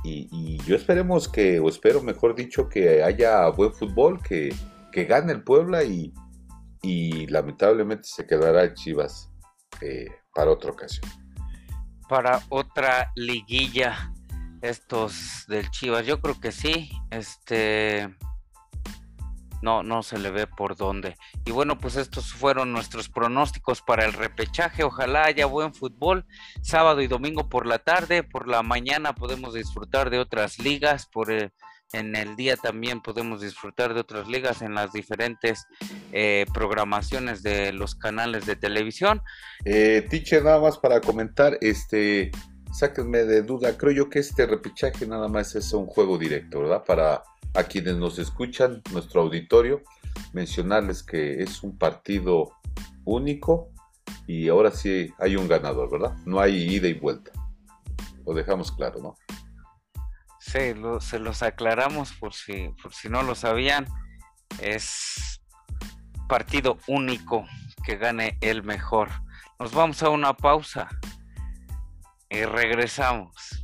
Y, 0.03 0.57
yo 0.63 0.75
esperemos 0.75 1.27
que, 1.27 1.59
o 1.59 1.67
espero 1.67 2.01
mejor 2.01 2.35
dicho, 2.35 2.69
que 2.69 3.03
haya 3.03 3.47
buen 3.49 3.73
fútbol, 3.73 4.21
que, 4.21 4.55
gane 4.93 5.31
el 5.31 5.43
Puebla 5.43 5.83
y, 5.83 6.13
lamentablemente 7.27 8.07
se 8.07 8.25
quedará 8.25 8.73
Chivas 8.73 9.29
eh, 9.81 10.07
para 10.33 10.51
otra 10.51 10.71
ocasión. 10.71 11.09
Para 12.07 12.41
otra 12.49 13.11
liguilla, 13.15 14.13
estos 14.61 15.45
del 15.47 15.69
Chivas, 15.69 16.05
yo 16.05 16.19
creo 16.21 16.39
que 16.39 16.51
sí. 16.51 16.89
Este 17.11 18.09
no, 19.61 19.83
no 19.83 20.03
se 20.03 20.17
le 20.17 20.31
ve 20.31 20.47
por 20.47 20.75
dónde. 20.75 21.15
Y 21.45 21.51
bueno, 21.51 21.77
pues 21.77 21.95
estos 21.95 22.33
fueron 22.33 22.71
nuestros 22.71 23.09
pronósticos 23.09 23.81
para 23.81 24.05
el 24.05 24.13
repechaje. 24.13 24.83
Ojalá 24.83 25.25
haya 25.25 25.45
buen 25.45 25.73
fútbol 25.73 26.25
sábado 26.61 27.01
y 27.01 27.07
domingo 27.07 27.49
por 27.49 27.65
la 27.65 27.79
tarde. 27.79 28.23
Por 28.23 28.47
la 28.47 28.63
mañana 28.63 29.13
podemos 29.13 29.53
disfrutar 29.53 30.09
de 30.09 30.19
otras 30.19 30.59
ligas. 30.59 31.07
Por 31.07 31.31
en 31.93 32.15
el 32.15 32.35
día 32.35 32.55
también 32.55 33.01
podemos 33.01 33.41
disfrutar 33.41 33.93
de 33.93 34.01
otras 34.01 34.27
ligas 34.27 34.61
en 34.61 34.75
las 34.75 34.93
diferentes 34.93 35.65
eh, 36.11 36.45
programaciones 36.53 37.41
de 37.41 37.73
los 37.73 37.95
canales 37.95 38.45
de 38.45 38.55
televisión. 38.55 39.21
Eh, 39.65 40.05
teacher, 40.09 40.43
nada 40.43 40.59
más 40.59 40.77
para 40.77 41.01
comentar, 41.01 41.57
este, 41.61 42.31
sáquenme 42.71 43.23
de 43.23 43.41
duda. 43.41 43.75
Creo 43.77 43.91
yo 43.91 44.09
que 44.09 44.19
este 44.19 44.45
repechaje 44.45 45.07
nada 45.07 45.27
más 45.27 45.55
es 45.55 45.73
un 45.73 45.87
juego 45.87 46.17
directo, 46.17 46.61
¿verdad? 46.61 46.83
Para 46.85 47.23
a 47.53 47.63
quienes 47.63 47.95
nos 47.95 48.19
escuchan, 48.19 48.81
nuestro 48.91 49.21
auditorio, 49.21 49.81
mencionarles 50.33 51.03
que 51.03 51.41
es 51.41 51.63
un 51.63 51.77
partido 51.77 52.51
único 53.05 53.71
y 54.27 54.47
ahora 54.47 54.71
sí 54.71 55.11
hay 55.19 55.35
un 55.35 55.47
ganador, 55.47 55.89
¿verdad? 55.91 56.15
No 56.25 56.39
hay 56.39 56.75
ida 56.75 56.87
y 56.87 56.93
vuelta. 56.93 57.31
Lo 58.25 58.33
dejamos 58.33 58.71
claro, 58.71 59.01
¿no? 59.01 59.15
Sí, 60.39 60.73
se 61.01 61.19
los 61.19 61.43
aclaramos 61.43 62.13
por 62.13 62.33
si, 62.33 62.69
por 62.81 62.93
si 62.93 63.09
no 63.09 63.23
lo 63.23 63.35
sabían. 63.35 63.85
Es 64.61 65.41
partido 66.27 66.77
único 66.87 67.45
que 67.85 67.97
gane 67.97 68.37
el 68.41 68.63
mejor. 68.63 69.09
Nos 69.59 69.73
vamos 69.73 70.01
a 70.03 70.09
una 70.09 70.33
pausa 70.33 70.87
y 72.29 72.43
regresamos. 72.45 73.59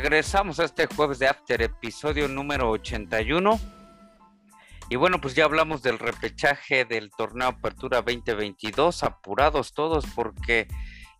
Regresamos 0.00 0.60
a 0.60 0.64
este 0.64 0.86
jueves 0.86 1.18
de 1.18 1.26
After, 1.26 1.60
episodio 1.60 2.28
número 2.28 2.70
81. 2.70 3.58
Y 4.90 4.94
bueno, 4.94 5.20
pues 5.20 5.34
ya 5.34 5.44
hablamos 5.44 5.82
del 5.82 5.98
repechaje 5.98 6.84
del 6.84 7.10
torneo 7.10 7.48
Apertura 7.48 8.00
2022, 8.02 9.02
apurados 9.02 9.72
todos 9.72 10.06
porque 10.14 10.68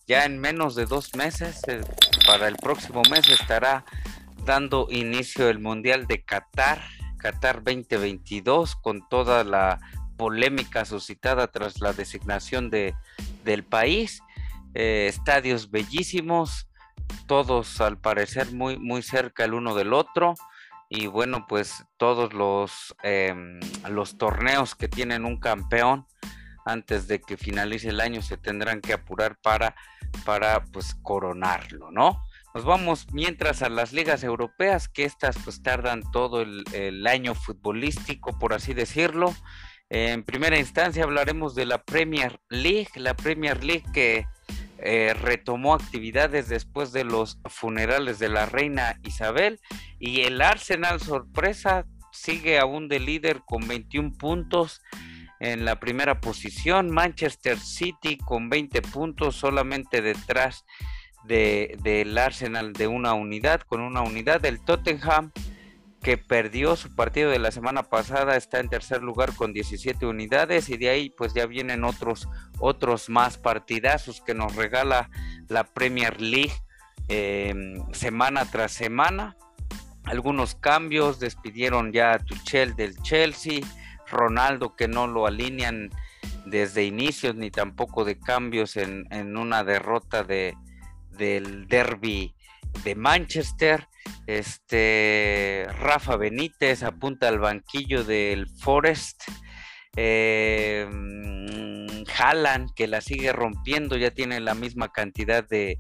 ya 0.06 0.24
en 0.24 0.38
menos 0.38 0.76
de 0.76 0.86
dos 0.86 1.16
meses, 1.16 1.60
eh, 1.66 1.80
para 2.24 2.46
el 2.46 2.54
próximo 2.54 3.02
mes 3.10 3.28
estará 3.28 3.84
dando 4.44 4.86
inicio 4.90 5.48
el 5.48 5.58
Mundial 5.58 6.06
de 6.06 6.22
Qatar, 6.22 6.80
Qatar 7.18 7.64
2022, 7.64 8.76
con 8.76 9.08
toda 9.08 9.42
la 9.42 9.80
polémica 10.16 10.84
suscitada 10.84 11.48
tras 11.48 11.80
la 11.80 11.92
designación 11.94 12.70
de, 12.70 12.94
del 13.44 13.64
país. 13.64 14.22
Eh, 14.74 15.08
estadios 15.08 15.72
bellísimos, 15.72 16.67
todos 17.26 17.80
al 17.80 17.98
parecer 17.98 18.52
muy, 18.52 18.78
muy 18.78 19.02
cerca 19.02 19.44
el 19.44 19.54
uno 19.54 19.74
del 19.74 19.92
otro. 19.92 20.34
Y 20.90 21.06
bueno, 21.06 21.46
pues 21.46 21.84
todos 21.98 22.32
los, 22.32 22.94
em, 23.02 23.60
los 23.88 24.16
torneos 24.16 24.74
que 24.74 24.88
tienen 24.88 25.24
un 25.24 25.38
campeón 25.38 26.06
antes 26.64 27.08
de 27.08 27.20
que 27.20 27.36
finalice 27.36 27.88
el 27.88 28.00
año 28.00 28.22
se 28.22 28.36
tendrán 28.36 28.80
que 28.80 28.92
apurar 28.92 29.36
para, 29.42 29.74
para 30.24 30.62
pues 30.64 30.94
coronarlo, 30.94 31.90
¿no? 31.90 32.22
Nos 32.54 32.64
vamos 32.64 33.06
mientras 33.12 33.62
a 33.62 33.68
las 33.68 33.92
ligas 33.92 34.24
europeas, 34.24 34.88
que 34.88 35.04
estas 35.04 35.36
pues 35.44 35.62
tardan 35.62 36.02
todo 36.12 36.42
el, 36.42 37.06
año 37.06 37.34
futbolístico, 37.34 38.38
por 38.38 38.52
así 38.52 38.74
decirlo. 38.74 39.34
En 39.90 40.22
primera 40.22 40.58
instancia 40.58 41.04
hablaremos 41.04 41.54
de 41.54 41.66
la 41.66 41.82
Premier 41.82 42.40
League, 42.48 42.88
la 42.96 43.14
Premier 43.14 43.62
League 43.64 43.84
que 43.92 44.26
eh, 44.80 45.14
retomó 45.14 45.74
actividades 45.74 46.48
después 46.48 46.92
de 46.92 47.04
los 47.04 47.38
funerales 47.46 48.18
de 48.18 48.28
la 48.28 48.46
reina 48.46 48.98
Isabel 49.02 49.60
y 49.98 50.20
el 50.20 50.40
Arsenal 50.40 51.00
sorpresa 51.00 51.84
sigue 52.12 52.58
aún 52.58 52.88
de 52.88 53.00
líder 53.00 53.40
con 53.44 53.66
21 53.66 54.12
puntos 54.12 54.82
en 55.40 55.64
la 55.64 55.78
primera 55.78 56.20
posición, 56.20 56.90
Manchester 56.90 57.58
City 57.58 58.18
con 58.18 58.48
20 58.50 58.82
puntos 58.82 59.36
solamente 59.36 60.02
detrás 60.02 60.64
del 61.24 62.16
Arsenal 62.16 62.72
de 62.72 62.86
una 62.86 63.12
unidad, 63.12 63.60
con 63.60 63.80
una 63.80 64.00
unidad. 64.00 64.40
del 64.40 64.60
Tottenham, 64.64 65.30
que 66.02 66.16
perdió 66.16 66.76
su 66.76 66.94
partido 66.94 67.30
de 67.30 67.38
la 67.38 67.50
semana 67.50 67.82
pasada, 67.82 68.36
está 68.36 68.60
en 68.60 68.68
tercer 68.68 69.02
lugar 69.02 69.34
con 69.34 69.52
17 69.52 70.06
unidades 70.06 70.68
y 70.68 70.76
de 70.76 70.90
ahí 70.90 71.10
pues 71.10 71.34
ya 71.34 71.46
vienen 71.46 71.84
otros, 71.84 72.28
otros 72.60 73.08
más 73.08 73.36
partidazos 73.36 74.20
que 74.20 74.34
nos 74.34 74.54
regala 74.54 75.10
la 75.48 75.64
Premier 75.64 76.20
League 76.20 76.52
em, 77.08 77.82
semana 77.92 78.44
tras 78.44 78.72
semana. 78.72 79.36
Algunos 80.04 80.54
cambios, 80.54 81.18
despidieron 81.18 81.92
ya 81.92 82.12
a 82.12 82.18
Tuchel 82.18 82.74
del 82.76 82.96
Chelsea, 83.02 83.60
Ronaldo 84.06 84.74
que 84.76 84.88
no 84.88 85.06
lo 85.06 85.26
alinean 85.26 85.90
desde 86.46 86.84
inicios 86.84 87.34
ni 87.34 87.50
tampoco 87.50 88.04
de 88.04 88.18
cambios 88.18 88.76
en, 88.76 89.06
en 89.10 89.36
una 89.36 89.64
derrota 89.64 90.22
de, 90.24 90.54
del 91.10 91.66
derby 91.68 92.34
de 92.84 92.94
Manchester. 92.94 93.87
Este 94.26 95.66
Rafa 95.80 96.16
Benítez 96.16 96.82
apunta 96.82 97.28
al 97.28 97.38
banquillo 97.38 98.04
del 98.04 98.48
Forest. 98.48 99.22
Eh, 99.96 100.86
Haaland, 102.18 102.72
que 102.74 102.86
la 102.86 103.00
sigue 103.00 103.32
rompiendo, 103.32 103.96
ya 103.96 104.10
tiene 104.10 104.40
la 104.40 104.54
misma 104.54 104.92
cantidad 104.92 105.46
de, 105.48 105.76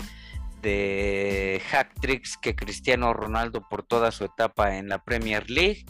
de 0.62 1.62
hack 1.70 1.94
tricks 2.00 2.36
que 2.36 2.54
Cristiano 2.54 3.12
Ronaldo 3.12 3.66
por 3.68 3.82
toda 3.82 4.10
su 4.10 4.24
etapa 4.24 4.76
en 4.76 4.88
la 4.88 5.04
Premier 5.04 5.48
League. 5.50 5.84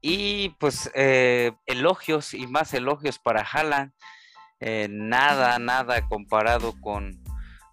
Y 0.00 0.50
pues 0.60 0.90
eh, 0.94 1.52
elogios 1.66 2.34
y 2.34 2.46
más 2.46 2.74
elogios 2.74 3.18
para 3.18 3.42
Haaland. 3.42 3.92
Eh, 4.60 4.88
nada, 4.90 5.58
nada 5.58 6.06
comparado 6.08 6.74
con, 6.80 7.22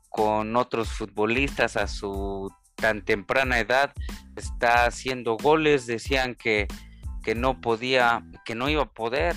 con 0.09 0.55
otros 0.55 0.89
futbolistas 0.89 1.77
a 1.77 1.87
su 1.87 2.49
tan 2.81 3.03
temprana 3.03 3.59
edad, 3.59 3.93
está 4.35 4.85
haciendo 4.85 5.37
goles, 5.37 5.85
decían 5.85 6.35
que, 6.35 6.67
que 7.23 7.35
no 7.35 7.61
podía, 7.61 8.23
que 8.43 8.55
no 8.55 8.67
iba 8.67 8.83
a 8.83 8.93
poder 8.93 9.35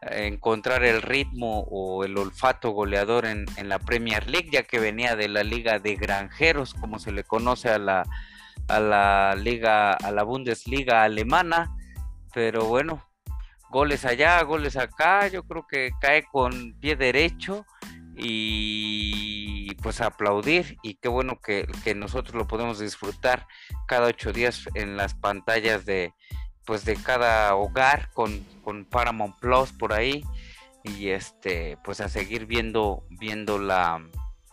encontrar 0.00 0.84
el 0.84 1.02
ritmo 1.02 1.60
o 1.70 2.04
el 2.04 2.16
olfato 2.16 2.70
goleador 2.70 3.26
en, 3.26 3.44
en, 3.56 3.68
la 3.68 3.78
Premier 3.78 4.28
League, 4.28 4.48
ya 4.52 4.62
que 4.62 4.78
venía 4.78 5.16
de 5.16 5.28
la 5.28 5.44
liga 5.44 5.78
de 5.78 5.96
granjeros, 5.96 6.74
como 6.74 6.98
se 6.98 7.12
le 7.12 7.24
conoce 7.24 7.68
a 7.70 7.78
la, 7.78 8.04
a 8.68 8.80
la 8.80 9.34
liga, 9.36 9.92
a 9.92 10.10
la 10.10 10.22
Bundesliga 10.22 11.02
alemana, 11.02 11.76
pero 12.32 12.66
bueno, 12.66 13.04
goles 13.70 14.04
allá, 14.04 14.42
goles 14.42 14.76
acá, 14.76 15.28
yo 15.28 15.42
creo 15.42 15.66
que 15.66 15.90
cae 16.00 16.24
con 16.24 16.78
pie 16.80 16.96
derecho 16.96 17.66
y 18.16 19.74
pues 19.82 20.00
aplaudir 20.00 20.78
y 20.82 20.94
qué 20.94 21.08
bueno 21.08 21.40
que, 21.40 21.66
nosotros 21.94 22.34
lo 22.34 22.46
podemos 22.46 22.78
disfrutar 22.78 23.46
cada 23.86 24.08
ocho 24.08 24.32
días 24.32 24.64
en 24.74 24.96
las 24.96 25.14
pantallas 25.14 25.84
de 25.84 26.12
pues 26.64 26.84
de 26.84 26.96
cada 26.96 27.54
hogar 27.54 28.10
con, 28.12 28.44
con 28.64 28.84
Paramount 28.84 29.38
Plus 29.38 29.72
por 29.72 29.92
ahí 29.92 30.24
y 30.82 31.08
este 31.10 31.78
pues 31.84 32.00
a 32.00 32.08
seguir 32.08 32.46
viendo 32.46 33.04
viendo 33.10 33.58
la, 33.58 34.04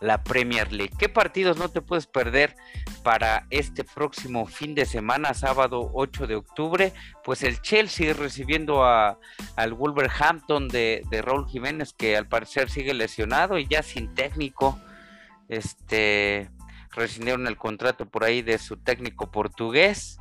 la 0.04 0.22
Premier 0.22 0.70
League. 0.72 0.92
¿Qué 0.98 1.08
partidos 1.08 1.56
no 1.56 1.70
te 1.70 1.80
puedes 1.80 2.06
perder 2.06 2.54
para 3.02 3.46
este 3.50 3.84
próximo 3.84 4.46
fin 4.46 4.74
de 4.74 4.84
semana, 4.84 5.34
sábado 5.34 5.90
8 5.94 6.26
de 6.26 6.36
octubre? 6.36 6.92
Pues 7.24 7.42
el 7.42 7.60
Chelsea 7.62 8.12
recibiendo 8.12 8.84
a, 8.84 9.18
al 9.56 9.72
Wolverhampton 9.72 10.68
de, 10.68 11.02
de 11.10 11.22
Raúl 11.22 11.48
Jiménez, 11.48 11.94
que 11.94 12.16
al 12.16 12.28
parecer 12.28 12.70
sigue 12.70 12.92
lesionado 12.92 13.58
y 13.58 13.66
ya 13.66 13.82
sin 13.82 14.14
técnico. 14.14 14.78
Este 15.48 16.50
rescindieron 16.90 17.46
el 17.46 17.56
contrato 17.56 18.06
por 18.06 18.24
ahí 18.24 18.42
de 18.42 18.58
su 18.58 18.76
técnico 18.76 19.30
portugués. 19.30 20.18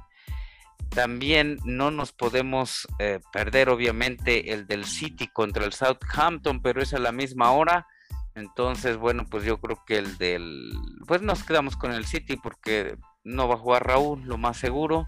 También 0.90 1.58
no 1.66 1.92
nos 1.92 2.12
podemos 2.14 2.88
eh, 3.00 3.20
perder, 3.32 3.70
obviamente, 3.70 4.54
el 4.54 4.68
del 4.68 4.86
City 4.86 5.28
contra 5.28 5.66
el 5.66 5.74
Southampton, 5.74 6.62
pero 6.62 6.82
es 6.82 6.94
a 6.94 7.00
la 7.00 7.12
misma 7.12 7.52
hora. 7.52 7.88
Entonces, 8.36 8.98
bueno, 8.98 9.26
pues 9.30 9.44
yo 9.44 9.60
creo 9.60 9.84
que 9.86 9.98
el 9.98 10.18
del. 10.18 10.74
Pues 11.08 11.22
nos 11.22 11.44
quedamos 11.44 11.78
con 11.78 11.94
el 11.94 12.06
City 12.06 12.36
porque 12.36 12.98
no 13.24 13.48
va 13.48 13.56
a 13.56 13.60
jugar 13.60 13.86
Raúl, 13.86 14.24
lo 14.24 14.38
más 14.38 14.58
seguro. 14.58 15.08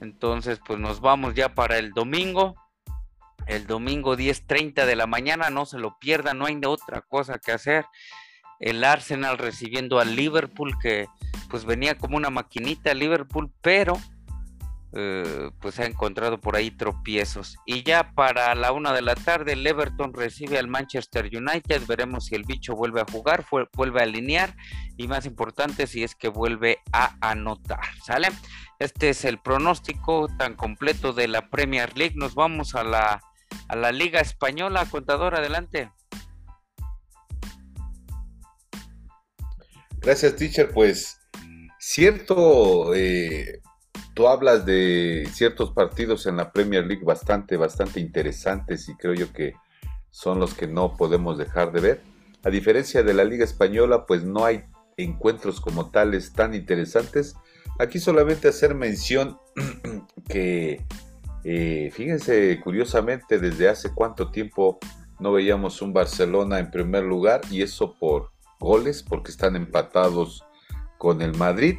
Entonces, 0.00 0.60
pues 0.66 0.78
nos 0.78 1.00
vamos 1.00 1.34
ya 1.34 1.54
para 1.54 1.78
el 1.78 1.92
domingo. 1.92 2.56
El 3.46 3.66
domingo 3.66 4.16
10:30 4.16 4.84
de 4.84 4.96
la 4.96 5.06
mañana, 5.06 5.50
no 5.50 5.66
se 5.66 5.78
lo 5.78 5.96
pierdan, 5.98 6.38
no 6.38 6.46
hay 6.46 6.60
otra 6.66 7.02
cosa 7.02 7.38
que 7.38 7.52
hacer. 7.52 7.86
El 8.58 8.82
Arsenal 8.82 9.38
recibiendo 9.38 10.00
al 10.00 10.16
Liverpool, 10.16 10.74
que 10.82 11.06
pues 11.48 11.64
venía 11.64 11.96
como 11.96 12.16
una 12.16 12.30
maquinita 12.30 12.94
Liverpool, 12.94 13.52
pero 13.60 13.96
eh, 14.98 15.50
pues 15.60 15.78
ha 15.78 15.84
encontrado 15.84 16.40
por 16.40 16.56
ahí 16.56 16.70
tropiezos. 16.70 17.58
Y 17.66 17.82
ya 17.82 18.14
para 18.14 18.54
la 18.54 18.72
una 18.72 18.94
de 18.94 19.02
la 19.02 19.14
tarde, 19.14 19.52
el 19.52 19.66
Everton 19.66 20.14
recibe 20.14 20.58
al 20.58 20.68
Manchester 20.68 21.26
United. 21.26 21.82
Veremos 21.86 22.24
si 22.24 22.34
el 22.34 22.44
bicho 22.44 22.74
vuelve 22.74 23.02
a 23.02 23.04
jugar, 23.04 23.44
vuelve 23.74 24.00
a 24.00 24.04
alinear 24.04 24.56
y 24.96 25.06
más 25.06 25.26
importante, 25.26 25.86
si 25.86 26.02
es 26.02 26.14
que 26.14 26.28
vuelve 26.28 26.78
a 26.92 27.14
anotar. 27.20 27.84
¿Sale? 28.06 28.28
Este 28.78 29.10
es 29.10 29.26
el 29.26 29.38
pronóstico 29.38 30.28
tan 30.38 30.54
completo 30.54 31.12
de 31.12 31.28
la 31.28 31.50
Premier 31.50 31.94
League. 31.94 32.14
Nos 32.16 32.34
vamos 32.34 32.74
a 32.74 32.82
la, 32.82 33.20
a 33.68 33.76
la 33.76 33.92
Liga 33.92 34.20
Española. 34.20 34.86
Contador, 34.90 35.34
adelante. 35.34 35.90
Gracias, 40.00 40.36
teacher. 40.36 40.70
Pues 40.70 41.20
cierto, 41.78 42.94
eh, 42.94 43.60
tú 44.16 44.28
hablas 44.28 44.64
de 44.64 45.28
ciertos 45.30 45.72
partidos 45.72 46.26
en 46.26 46.38
la 46.38 46.50
Premier 46.50 46.86
League 46.86 47.04
bastante, 47.04 47.58
bastante 47.58 48.00
interesantes 48.00 48.88
y 48.88 48.94
creo 48.96 49.12
yo 49.12 49.30
que 49.30 49.52
son 50.10 50.40
los 50.40 50.54
que 50.54 50.66
no 50.66 50.96
podemos 50.96 51.36
dejar 51.36 51.70
de 51.70 51.82
ver. 51.82 52.00
A 52.42 52.48
diferencia 52.48 53.02
de 53.02 53.12
la 53.12 53.24
Liga 53.24 53.44
Española, 53.44 54.06
pues 54.06 54.24
no 54.24 54.46
hay 54.46 54.64
encuentros 54.96 55.60
como 55.60 55.90
tales 55.90 56.32
tan 56.32 56.54
interesantes. 56.54 57.36
Aquí 57.78 57.98
solamente 57.98 58.48
hacer 58.48 58.74
mención 58.74 59.38
que, 60.30 60.82
eh, 61.44 61.90
fíjense, 61.92 62.58
curiosamente, 62.64 63.38
desde 63.38 63.68
hace 63.68 63.92
cuánto 63.92 64.30
tiempo 64.30 64.78
no 65.20 65.30
veíamos 65.32 65.82
un 65.82 65.92
Barcelona 65.92 66.58
en 66.58 66.70
primer 66.70 67.04
lugar 67.04 67.42
y 67.50 67.60
eso 67.60 67.94
por 67.98 68.30
goles, 68.60 69.02
porque 69.02 69.30
están 69.30 69.56
empatados 69.56 70.42
con 70.96 71.20
el 71.20 71.36
Madrid. 71.36 71.76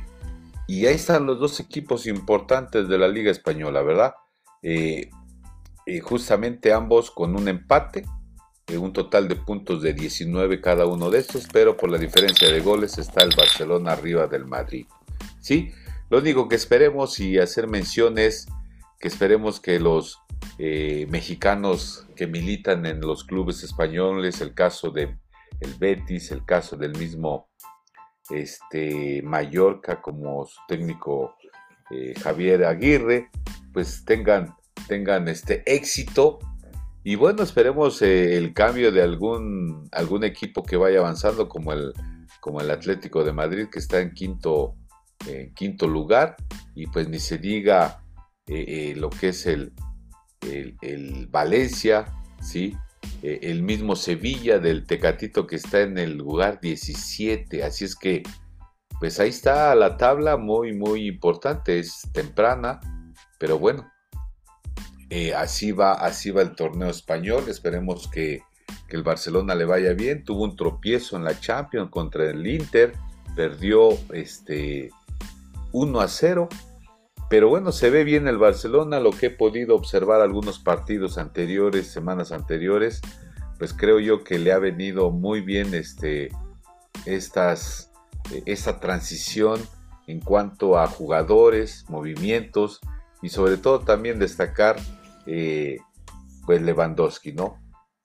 Y 0.67 0.85
ahí 0.85 0.95
están 0.95 1.25
los 1.25 1.39
dos 1.39 1.61
equipos 1.61 2.05
importantes 2.07 2.89
de 2.89 2.97
la 2.97 3.07
Liga 3.07 3.31
Española, 3.31 3.81
¿verdad? 3.81 4.15
Eh, 4.61 5.09
eh, 5.85 5.99
justamente 6.01 6.73
ambos 6.73 7.09
con 7.09 7.37
un 7.37 7.47
empate, 7.47 8.05
eh, 8.67 8.77
un 8.77 8.91
total 8.91 9.29
de 9.29 9.37
puntos 9.37 9.81
de 9.81 9.93
19 9.93 10.59
cada 10.59 10.85
uno 10.85 11.09
de 11.09 11.19
estos, 11.19 11.47
pero 11.53 11.77
por 11.77 11.89
la 11.89 11.97
diferencia 11.97 12.51
de 12.51 12.59
goles 12.59 12.97
está 12.97 13.23
el 13.23 13.33
Barcelona 13.35 13.93
arriba 13.93 14.27
del 14.27 14.45
Madrid. 14.45 14.85
¿Sí? 15.39 15.71
Lo 16.09 16.17
único 16.17 16.49
que 16.49 16.55
esperemos 16.55 17.17
y 17.21 17.37
hacer 17.39 17.67
mención 17.67 18.17
es 18.17 18.47
que 18.99 19.07
esperemos 19.07 19.61
que 19.61 19.79
los 19.79 20.19
mexicanos 20.57 22.07
que 22.15 22.27
militan 22.27 22.85
en 22.85 22.99
los 23.01 23.23
clubes 23.23 23.63
españoles, 23.63 24.41
el 24.41 24.53
caso 24.53 24.91
de 24.91 25.17
el 25.59 25.73
Betis, 25.75 26.31
el 26.31 26.45
caso 26.45 26.77
del 26.77 26.97
mismo 26.97 27.49
este, 28.31 29.21
Mallorca 29.23 30.01
como 30.01 30.45
su 30.45 30.59
técnico 30.67 31.35
eh, 31.89 32.13
Javier 32.19 32.65
Aguirre, 32.65 33.29
pues 33.73 34.03
tengan, 34.05 34.55
tengan 34.87 35.27
este 35.27 35.63
éxito. 35.65 36.39
Y 37.03 37.15
bueno, 37.15 37.43
esperemos 37.43 38.01
eh, 38.01 38.37
el 38.37 38.53
cambio 38.53 38.91
de 38.91 39.01
algún, 39.01 39.87
algún 39.91 40.23
equipo 40.23 40.63
que 40.63 40.77
vaya 40.77 40.99
avanzando, 40.99 41.47
como 41.47 41.71
el, 41.73 41.93
como 42.41 42.59
el 42.59 42.69
Atlético 42.71 43.23
de 43.23 43.33
Madrid, 43.33 43.67
que 43.71 43.79
está 43.79 43.99
en 43.99 44.13
quinto, 44.13 44.75
quinto 45.55 45.87
lugar. 45.87 46.35
Y 46.75 46.87
pues 46.87 47.07
ni 47.07 47.19
se 47.19 47.37
diga 47.37 48.01
eh, 48.47 48.93
lo 48.95 49.09
que 49.09 49.29
es 49.29 49.45
el, 49.45 49.73
el, 50.81 51.27
Valencia, 51.27 52.05
¿sí? 52.41 52.77
El 53.21 53.63
mismo 53.63 53.95
Sevilla 53.95 54.59
del 54.59 54.85
Tecatito 54.85 55.47
que 55.47 55.55
está 55.55 55.81
en 55.81 55.97
el 55.97 56.17
lugar 56.17 56.59
17. 56.61 57.63
Así 57.63 57.85
es 57.85 57.95
que 57.95 58.23
pues 58.99 59.19
ahí 59.19 59.29
está 59.29 59.75
la 59.75 59.97
tabla 59.97 60.37
muy, 60.37 60.73
muy 60.73 61.07
importante, 61.07 61.79
es 61.79 62.01
temprana, 62.13 62.79
pero 63.37 63.59
bueno, 63.59 63.87
eh, 65.09 65.33
así, 65.33 65.71
va, 65.71 65.93
así 65.93 66.31
va 66.31 66.41
el 66.41 66.55
torneo 66.55 66.89
español, 66.89 67.45
esperemos 67.47 68.07
que, 68.07 68.41
el 68.89 69.03
Barcelona 69.03 69.53
le 69.53 69.65
vaya 69.65 69.93
bien, 69.93 70.23
tuvo 70.23 70.43
un 70.45 70.55
tropiezo 70.55 71.17
en 71.17 71.25
la 71.25 71.37
Champions 71.37 71.89
contra 71.89 72.29
el 72.29 72.45
Inter, 72.47 72.93
perdió 73.35 73.89
este 74.13 74.91
1 75.73 75.99
a 75.99 76.07
0, 76.07 76.47
pero 77.29 77.49
bueno, 77.49 77.71
se 77.71 77.89
ve 77.89 78.03
bien 78.03 78.27
el 78.27 78.37
Barcelona, 78.37 78.99
lo 78.99 79.11
que 79.11 79.27
he 79.27 79.31
podido 79.31 79.75
observar 79.75 80.21
algunos 80.21 80.59
partidos 80.59 81.17
anteriores, 81.17 81.87
semanas 81.87 82.31
anteriores, 82.31 83.01
pues 83.59 83.73
creo 83.73 83.99
yo 83.99 84.23
que 84.23 84.39
le 84.39 84.51
ha 84.51 84.59
venido 84.59 85.11
muy 85.11 85.41
bien 85.41 85.73
este, 85.73 86.29
estas 87.05 87.91
eh, 88.31 88.43
esa 88.45 88.79
transición 88.79 89.59
en 90.07 90.21
cuanto 90.21 90.77
a 90.77 90.87
jugadores, 90.87 91.85
movimientos 91.89 92.79
y 93.21 93.29
sobre 93.29 93.57
todo 93.57 93.79
también 93.79 94.19
destacar 94.19 94.77
eh, 95.25 95.79
pues 96.45 96.61
Lewandowski, 96.61 97.33
¿no? 97.33 97.61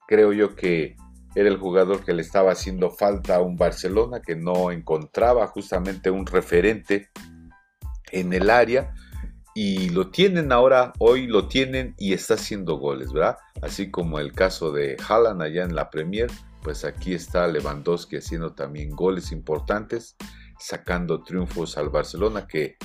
Creo 0.08 0.32
yo 0.32 0.56
que 0.56 0.96
era 1.34 1.48
el 1.48 1.58
jugador 1.58 2.04
que 2.04 2.12
le 2.12 2.22
estaba 2.22 2.52
haciendo 2.52 2.90
falta 2.90 3.36
a 3.36 3.40
un 3.40 3.56
Barcelona 3.56 4.20
que 4.20 4.34
no 4.36 4.70
encontraba 4.70 5.46
justamente 5.46 6.10
un 6.10 6.26
referente 6.26 7.08
en 8.10 8.32
el 8.32 8.50
área 8.50 8.94
y 9.54 9.90
lo 9.90 10.10
tienen 10.10 10.52
ahora, 10.52 10.92
hoy 10.98 11.26
lo 11.26 11.48
tienen 11.48 11.94
y 11.98 12.14
está 12.14 12.34
haciendo 12.34 12.76
goles, 12.76 13.12
¿verdad? 13.12 13.36
Así 13.60 13.90
como 13.90 14.18
el 14.18 14.32
caso 14.32 14.72
de 14.72 14.96
Haaland 15.06 15.42
allá 15.42 15.64
en 15.64 15.74
la 15.74 15.90
Premier, 15.90 16.30
pues 16.62 16.84
aquí 16.84 17.14
está 17.14 17.46
Lewandowski 17.48 18.16
haciendo 18.16 18.54
también 18.54 18.90
goles 18.90 19.32
importantes, 19.32 20.16
sacando 20.58 21.22
triunfos 21.22 21.76
al 21.76 21.90
Barcelona, 21.90 22.46
que 22.46 22.76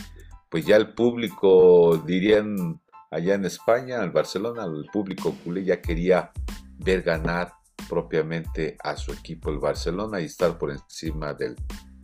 pues 0.50 0.66
ya 0.66 0.76
el 0.76 0.94
público, 0.94 2.02
dirían 2.06 2.82
allá 3.12 3.36
en 3.36 3.46
España, 3.46 4.02
al 4.02 4.12
Barcelona, 4.12 4.66
el 4.66 4.86
público 4.92 5.36
culé 5.44 5.64
ya 5.64 5.82
quería 5.82 6.32
ver 6.80 7.02
ganar 7.02 7.54
propiamente 7.88 8.78
a 8.84 8.96
su 8.98 9.12
equipo 9.14 9.50
el 9.50 9.60
Barcelona 9.60 10.20
y 10.20 10.26
estar 10.26 10.58
por 10.58 10.72
encima 10.72 11.34
del, 11.34 11.56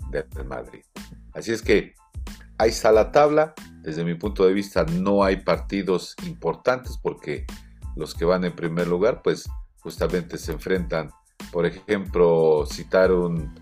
del 0.09 0.45
Madrid. 0.45 0.83
Así 1.33 1.51
es 1.51 1.61
que 1.61 1.95
ahí 2.57 2.69
está 2.69 2.91
la 2.91 3.11
tabla. 3.11 3.53
Desde 3.83 4.05
mi 4.05 4.15
punto 4.15 4.45
de 4.45 4.53
vista 4.53 4.85
no 4.85 5.25
hay 5.25 5.37
partidos 5.37 6.15
importantes 6.25 6.97
porque 6.97 7.45
los 7.97 8.15
que 8.15 8.23
van 8.23 8.45
en 8.45 8.55
primer 8.55 8.87
lugar 8.87 9.21
pues 9.21 9.49
justamente 9.81 10.37
se 10.37 10.53
enfrentan. 10.53 11.11
Por 11.51 11.65
ejemplo, 11.65 12.65
citaron 12.65 13.53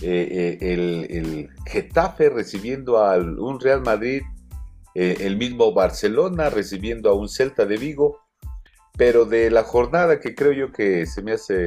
eh, 0.00 0.58
eh, 0.60 1.08
el, 1.10 1.50
Getafe 1.66 2.30
recibiendo 2.30 2.98
a 2.98 3.18
un 3.18 3.60
Real 3.60 3.82
Madrid, 3.82 4.22
eh, 4.94 5.18
el 5.20 5.36
mismo 5.36 5.74
Barcelona 5.74 6.48
recibiendo 6.48 7.10
a 7.10 7.14
un 7.14 7.28
Celta 7.28 7.66
de 7.66 7.76
Vigo, 7.76 8.20
pero 8.96 9.26
de 9.26 9.50
la 9.50 9.62
jornada 9.62 10.20
que 10.20 10.34
creo 10.34 10.52
yo 10.52 10.72
que 10.72 11.04
se 11.04 11.20
me 11.22 11.32
hace 11.32 11.66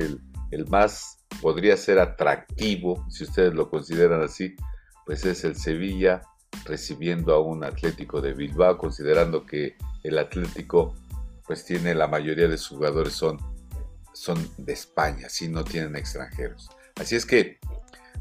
el, 0.49 0.67
más, 0.67 1.19
podría 1.43 1.77
ser 1.77 1.99
atractivo, 1.99 3.05
si 3.07 3.23
ustedes 3.23 3.53
lo 3.53 3.69
consideran 3.69 4.23
así, 4.23 4.55
pues 5.05 5.23
es 5.25 5.43
el 5.43 5.55
Sevilla 5.55 6.23
recibiendo 6.65 7.33
a 7.33 7.41
un 7.41 7.63
Atlético 7.63 8.21
de 8.21 8.33
Bilbao, 8.33 8.77
considerando 8.77 9.45
que 9.45 9.75
el 10.03 10.17
Atlético 10.17 10.95
pues 11.47 11.65
tiene 11.65 11.95
la 11.95 12.07
mayoría 12.07 12.47
de 12.47 12.57
sus 12.57 12.77
jugadores 12.77 13.13
son 13.13 13.39
son 14.19 14.49
de 14.57 14.73
España, 14.73 15.29
si 15.29 15.47
no 15.47 15.63
tienen 15.63 15.95
extranjeros. 15.95 16.69
Así 16.95 17.15
es 17.15 17.25
que, 17.25 17.57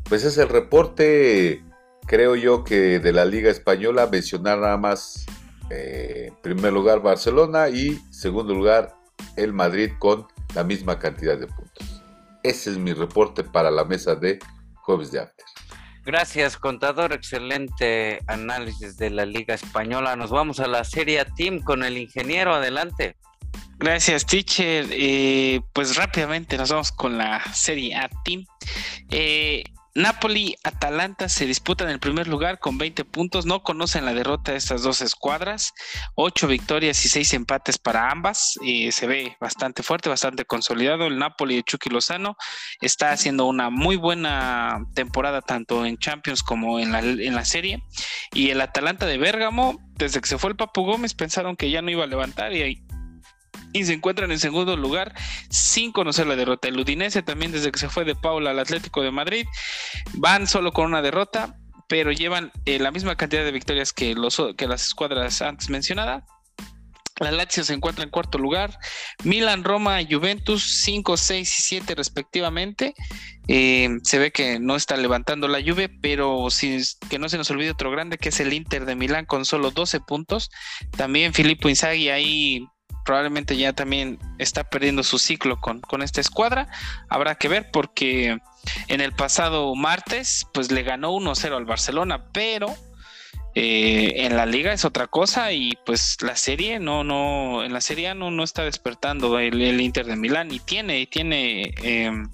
pues 0.08 0.24
es 0.24 0.38
el 0.38 0.48
reporte, 0.48 1.64
creo 2.06 2.36
yo 2.36 2.62
que 2.62 3.00
de 3.00 3.12
la 3.12 3.24
Liga 3.24 3.50
Española, 3.50 4.08
mencionar 4.10 4.58
nada 4.58 4.76
más, 4.76 5.26
eh, 5.70 6.26
en 6.28 6.36
primer 6.36 6.72
lugar 6.72 7.02
Barcelona 7.02 7.68
y 7.68 8.00
segundo 8.10 8.54
lugar 8.54 8.94
el 9.36 9.52
Madrid 9.52 9.90
con 9.98 10.26
la 10.54 10.62
misma 10.62 10.98
cantidad 11.00 11.36
de 11.36 11.48
puntos. 11.48 12.02
Ese 12.44 12.70
es 12.70 12.78
mi 12.78 12.92
reporte 12.92 13.42
para 13.42 13.70
la 13.70 13.84
mesa 13.84 14.14
de 14.14 14.38
jueves 14.76 15.10
de 15.10 15.18
After. 15.18 15.47
Gracias, 16.08 16.56
contador. 16.56 17.12
Excelente 17.12 18.20
análisis 18.28 18.96
de 18.96 19.10
la 19.10 19.26
Liga 19.26 19.52
Española. 19.52 20.16
Nos 20.16 20.30
vamos 20.30 20.58
a 20.58 20.66
la 20.66 20.82
Serie 20.82 21.22
Team 21.36 21.60
con 21.60 21.84
el 21.84 21.98
ingeniero. 21.98 22.54
Adelante. 22.54 23.14
Gracias, 23.76 24.24
teacher. 24.24 24.86
Eh, 24.90 25.60
pues 25.74 25.96
rápidamente 25.96 26.56
nos 26.56 26.70
vamos 26.70 26.92
con 26.92 27.18
la 27.18 27.44
Serie 27.52 27.94
A 27.94 28.08
Team. 28.24 28.46
Eh, 29.10 29.62
Napoli, 29.98 30.54
Atalanta 30.62 31.28
se 31.28 31.44
disputan 31.44 31.88
el 31.88 31.98
primer 31.98 32.28
lugar 32.28 32.60
con 32.60 32.78
20 32.78 33.04
puntos. 33.04 33.46
No 33.46 33.64
conocen 33.64 34.04
la 34.04 34.14
derrota 34.14 34.52
de 34.52 34.58
estas 34.58 34.82
dos 34.82 35.00
escuadras. 35.00 35.74
Ocho 36.14 36.46
victorias 36.46 37.04
y 37.04 37.08
seis 37.08 37.34
empates 37.34 37.78
para 37.78 38.08
ambas. 38.08 38.56
Eh, 38.64 38.92
se 38.92 39.08
ve 39.08 39.36
bastante 39.40 39.82
fuerte, 39.82 40.08
bastante 40.08 40.44
consolidado. 40.44 41.08
El 41.08 41.18
Napoli 41.18 41.56
de 41.56 41.64
Chucky 41.64 41.90
Lozano 41.90 42.36
está 42.80 43.10
haciendo 43.10 43.46
una 43.46 43.70
muy 43.70 43.96
buena 43.96 44.84
temporada 44.94 45.42
tanto 45.42 45.84
en 45.84 45.98
Champions 45.98 46.44
como 46.44 46.78
en 46.78 46.92
la, 46.92 47.00
en 47.00 47.34
la 47.34 47.44
serie. 47.44 47.82
Y 48.32 48.50
el 48.50 48.60
Atalanta 48.60 49.04
de 49.04 49.18
Bérgamo, 49.18 49.80
desde 49.96 50.20
que 50.20 50.28
se 50.28 50.38
fue 50.38 50.50
el 50.50 50.56
Papu 50.56 50.84
Gómez, 50.84 51.14
pensaron 51.14 51.56
que 51.56 51.72
ya 51.72 51.82
no 51.82 51.90
iba 51.90 52.04
a 52.04 52.06
levantar 52.06 52.52
y 52.52 52.62
y 53.72 53.84
se 53.84 53.92
encuentran 53.92 54.30
en 54.30 54.38
segundo 54.38 54.76
lugar 54.76 55.14
sin 55.50 55.92
conocer 55.92 56.26
la 56.26 56.36
derrota. 56.36 56.68
El 56.68 56.78
Udinese 56.78 57.22
también 57.22 57.52
desde 57.52 57.70
que 57.70 57.78
se 57.78 57.88
fue 57.88 58.04
de 58.04 58.14
Paula 58.14 58.50
al 58.50 58.58
Atlético 58.58 59.02
de 59.02 59.10
Madrid 59.10 59.46
van 60.14 60.46
solo 60.46 60.72
con 60.72 60.86
una 60.86 61.02
derrota, 61.02 61.56
pero 61.88 62.12
llevan 62.12 62.52
eh, 62.64 62.78
la 62.78 62.90
misma 62.90 63.16
cantidad 63.16 63.44
de 63.44 63.52
victorias 63.52 63.92
que, 63.92 64.14
los, 64.14 64.42
que 64.56 64.66
las 64.66 64.86
escuadras 64.86 65.42
antes 65.42 65.70
mencionadas. 65.70 66.24
La 67.20 67.32
Lazio 67.32 67.64
se 67.64 67.74
encuentra 67.74 68.04
en 68.04 68.10
cuarto 68.10 68.38
lugar. 68.38 68.78
Milan, 69.24 69.64
Roma, 69.64 69.98
Juventus 70.08 70.82
5, 70.84 71.16
6 71.16 71.58
y 71.58 71.62
7 71.62 71.94
respectivamente. 71.96 72.94
Eh, 73.48 73.88
se 74.04 74.18
ve 74.18 74.30
que 74.30 74.60
no 74.60 74.76
está 74.76 74.96
levantando 74.96 75.48
la 75.48 75.58
lluvia, 75.58 75.90
pero 76.00 76.46
que 77.10 77.18
no 77.18 77.28
se 77.28 77.38
nos 77.38 77.50
olvide 77.50 77.72
otro 77.72 77.90
grande 77.90 78.18
que 78.18 78.28
es 78.28 78.38
el 78.38 78.52
Inter 78.52 78.84
de 78.84 78.94
Milán 78.94 79.26
con 79.26 79.44
solo 79.44 79.72
12 79.72 80.00
puntos. 80.00 80.50
También 80.96 81.34
Filippo 81.34 81.68
Inzaghi 81.68 82.08
ahí 82.08 82.64
probablemente 83.08 83.56
ya 83.56 83.72
también 83.72 84.18
está 84.36 84.64
perdiendo 84.64 85.02
su 85.02 85.18
ciclo 85.18 85.58
con, 85.58 85.80
con 85.80 86.02
esta 86.02 86.20
escuadra. 86.20 86.68
Habrá 87.08 87.36
que 87.36 87.48
ver 87.48 87.70
porque 87.70 88.38
en 88.88 89.00
el 89.00 89.12
pasado 89.14 89.74
martes 89.74 90.46
pues 90.52 90.70
le 90.70 90.82
ganó 90.82 91.16
1-0 91.16 91.56
al 91.56 91.64
Barcelona, 91.64 92.26
pero 92.34 92.76
eh, 93.54 94.26
en 94.26 94.36
la 94.36 94.44
liga 94.44 94.74
es 94.74 94.84
otra 94.84 95.06
cosa 95.06 95.52
y 95.52 95.72
pues 95.86 96.18
la 96.20 96.36
serie 96.36 96.80
no, 96.80 97.02
no, 97.02 97.64
en 97.64 97.72
la 97.72 97.80
serie 97.80 98.14
no, 98.14 98.30
no 98.30 98.44
está 98.44 98.64
despertando 98.64 99.38
el, 99.38 99.80
Inter 99.80 100.04
de 100.04 100.16
Milán 100.16 100.52
y 100.52 100.60
tiene, 100.60 101.00
y 101.00 101.06
tiene 101.06 101.72
em, 101.82 102.28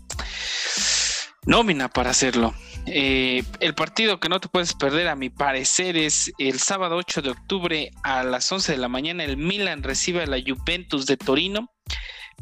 nómina 1.46 1.88
para 1.88 2.10
hacerlo. 2.10 2.54
Eh, 2.86 3.42
el 3.60 3.74
partido 3.74 4.20
que 4.20 4.28
no 4.28 4.40
te 4.40 4.48
puedes 4.48 4.74
perder, 4.74 5.08
a 5.08 5.16
mi 5.16 5.30
parecer, 5.30 5.96
es 5.96 6.32
el 6.38 6.58
sábado 6.58 6.96
8 6.96 7.22
de 7.22 7.30
octubre 7.30 7.90
a 8.02 8.22
las 8.24 8.50
11 8.50 8.72
de 8.72 8.78
la 8.78 8.88
mañana. 8.88 9.24
El 9.24 9.36
Milan 9.36 9.82
recibe 9.82 10.22
a 10.22 10.26
la 10.26 10.38
Juventus 10.44 11.06
de 11.06 11.16
Torino. 11.16 11.70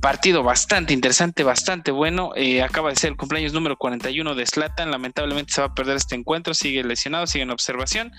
Partido 0.01 0.43
bastante 0.43 0.93
interesante, 0.93 1.45
bastante 1.45 1.91
bueno. 1.93 2.33
Eh, 2.35 2.63
acaba 2.63 2.91
de 2.91 2.97
ser 2.97 3.11
el 3.11 3.17
cumpleaños 3.17 3.53
número 3.53 3.77
41 3.77 4.35
de 4.35 4.47
Slatan. 4.47 4.91
Lamentablemente 4.91 5.53
se 5.53 5.61
va 5.61 5.69
a 5.69 5.75
perder 5.75 5.97
este 5.97 6.17
encuentro. 6.17 6.55
Sigue 6.55 6.83
lesionado, 6.83 7.27
sigue 7.27 7.45
en 7.45 7.51
observación. 7.51 8.11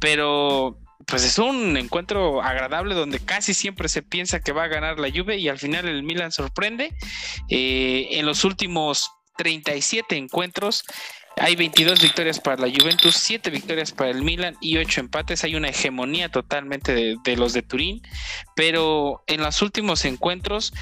Pero 0.00 0.78
pues 1.06 1.24
es 1.24 1.38
un 1.38 1.76
encuentro 1.76 2.42
agradable 2.42 2.94
donde 2.94 3.20
casi 3.20 3.54
siempre 3.54 3.88
se 3.88 4.02
piensa 4.02 4.40
que 4.40 4.52
va 4.52 4.64
a 4.64 4.68
ganar 4.68 4.98
la 4.98 5.10
Juve 5.10 5.36
y 5.38 5.48
al 5.48 5.58
final 5.58 5.88
el 5.88 6.02
Milan 6.02 6.32
sorprende. 6.32 6.92
Eh, 7.48 8.08
en 8.12 8.26
los 8.26 8.44
últimos 8.44 9.10
37 9.40 10.18
encuentros. 10.18 10.84
Hay 11.38 11.56
22 11.56 12.02
victorias 12.02 12.38
para 12.40 12.66
la 12.66 12.70
Juventus, 12.70 13.16
7 13.16 13.48
victorias 13.48 13.90
para 13.90 14.10
el 14.10 14.22
Milan 14.22 14.58
y 14.60 14.76
8 14.76 15.00
empates. 15.00 15.44
Hay 15.44 15.54
una 15.54 15.70
hegemonía 15.70 16.28
totalmente 16.28 16.92
de, 16.92 17.36
los 17.36 17.54
de 17.54 17.62
Turín, 17.62 18.02
pero 18.54 19.24
en 19.26 19.40
los 19.40 19.62
últimos 19.62 20.04
encuentros 20.04 20.74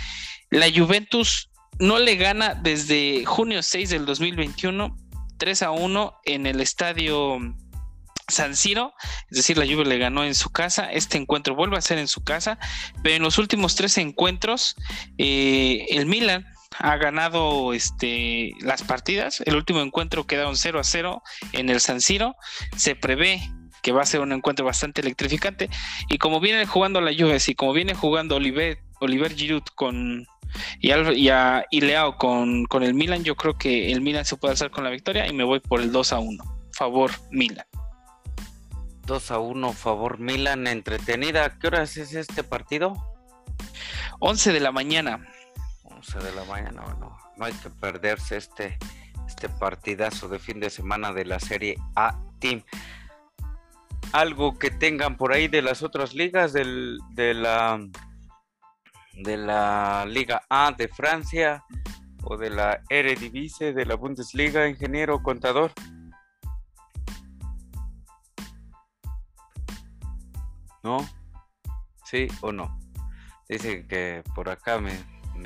la 0.50 0.66
Juventus 0.72 1.50
no 1.78 2.00
le 2.00 2.16
gana 2.16 2.54
desde 2.56 3.24
junio 3.26 3.62
6 3.62 3.90
del 3.90 4.06
2021 4.06 4.96
3 5.38 5.62
a 5.62 5.70
1 5.70 6.14
en 6.24 6.46
el 6.46 6.60
estadio 6.60 7.38
San 8.26 8.56
Siro, 8.56 8.92
es 9.30 9.36
decir, 9.36 9.56
la 9.56 9.66
Juve 9.66 9.84
le 9.84 9.98
ganó 9.98 10.24
en 10.24 10.34
su 10.34 10.50
casa, 10.50 10.90
este 10.90 11.16
encuentro 11.16 11.54
vuelve 11.54 11.76
a 11.76 11.80
ser 11.80 11.98
en 11.98 12.08
su 12.08 12.24
casa, 12.24 12.58
pero 13.04 13.14
en 13.14 13.22
los 13.22 13.38
últimos 13.38 13.76
tres 13.76 13.96
encuentros 13.98 14.74
eh, 15.16 15.86
el 15.90 16.06
Milan 16.06 16.44
ha 16.78 16.96
ganado 16.96 17.72
este, 17.72 18.52
las 18.60 18.82
partidas, 18.82 19.42
el 19.44 19.56
último 19.56 19.80
encuentro 19.80 20.26
quedaron 20.26 20.56
0 20.56 20.80
a 20.80 20.84
0 20.84 21.22
en 21.52 21.70
el 21.70 21.80
San 21.80 22.00
Siro, 22.00 22.36
se 22.76 22.94
prevé 22.94 23.40
que 23.82 23.92
va 23.92 24.02
a 24.02 24.06
ser 24.06 24.20
un 24.20 24.32
encuentro 24.32 24.64
bastante 24.64 25.00
electrificante 25.00 25.70
y 26.08 26.18
como 26.18 26.40
viene 26.40 26.66
jugando 26.66 27.00
la 27.00 27.12
Juve 27.12 27.38
y 27.46 27.54
como 27.54 27.72
viene 27.72 27.94
jugando 27.94 28.36
Oliver, 28.36 28.78
Oliver 29.00 29.34
Giroud 29.34 29.62
con 29.74 30.26
y, 30.80 30.90
y, 30.90 31.80
Leao 31.80 32.16
con, 32.16 32.64
con 32.66 32.82
el 32.82 32.94
Milan, 32.94 33.22
yo 33.22 33.36
creo 33.36 33.58
que 33.58 33.92
el 33.92 34.00
Milan 34.00 34.24
se 34.24 34.36
puede 34.36 34.52
alzar 34.52 34.70
con 34.70 34.84
la 34.84 34.90
victoria 34.90 35.26
y 35.26 35.32
me 35.32 35.44
voy 35.44 35.60
por 35.60 35.80
el 35.80 35.92
2 35.92 36.12
a 36.12 36.18
1, 36.18 36.44
favor 36.72 37.10
Milan. 37.30 37.66
2 39.06 39.30
a 39.30 39.38
1, 39.38 39.72
favor 39.72 40.18
Milan, 40.18 40.66
entretenida. 40.66 41.58
¿Qué 41.58 41.66
horas 41.66 41.96
es 41.96 42.14
este 42.14 42.44
partido? 42.44 42.94
11 44.20 44.52
de 44.52 44.60
la 44.60 44.72
mañana. 44.72 45.26
11 45.98 46.18
de 46.20 46.32
la 46.32 46.44
mañana, 46.44 46.82
no 47.36 47.44
hay 47.44 47.52
que 47.54 47.70
perderse 47.70 48.36
este, 48.36 48.78
este 49.26 49.48
partidazo 49.48 50.28
de 50.28 50.38
fin 50.38 50.60
de 50.60 50.70
semana 50.70 51.12
de 51.12 51.24
la 51.24 51.40
Serie 51.40 51.76
A 51.96 52.16
Team. 52.38 52.62
Algo 54.12 54.56
que 54.58 54.70
tengan 54.70 55.16
por 55.16 55.32
ahí 55.32 55.48
de 55.48 55.60
las 55.60 55.82
otras 55.82 56.14
ligas 56.14 56.52
del, 56.52 57.00
de 57.10 57.34
la 57.34 57.80
de 59.14 59.36
la 59.36 60.06
Liga 60.06 60.42
A 60.48 60.70
de 60.70 60.86
Francia 60.86 61.64
o 62.22 62.36
de 62.36 62.50
la 62.50 62.80
Eredivisie 62.88 63.72
de 63.72 63.84
la 63.84 63.96
Bundesliga, 63.96 64.68
ingeniero 64.68 65.20
contador. 65.20 65.72
¿No? 70.84 70.98
¿Sí 72.04 72.28
o 72.40 72.52
no? 72.52 72.78
Dice 73.48 73.84
que 73.88 74.22
por 74.36 74.48
acá 74.48 74.78
me, 74.78 74.92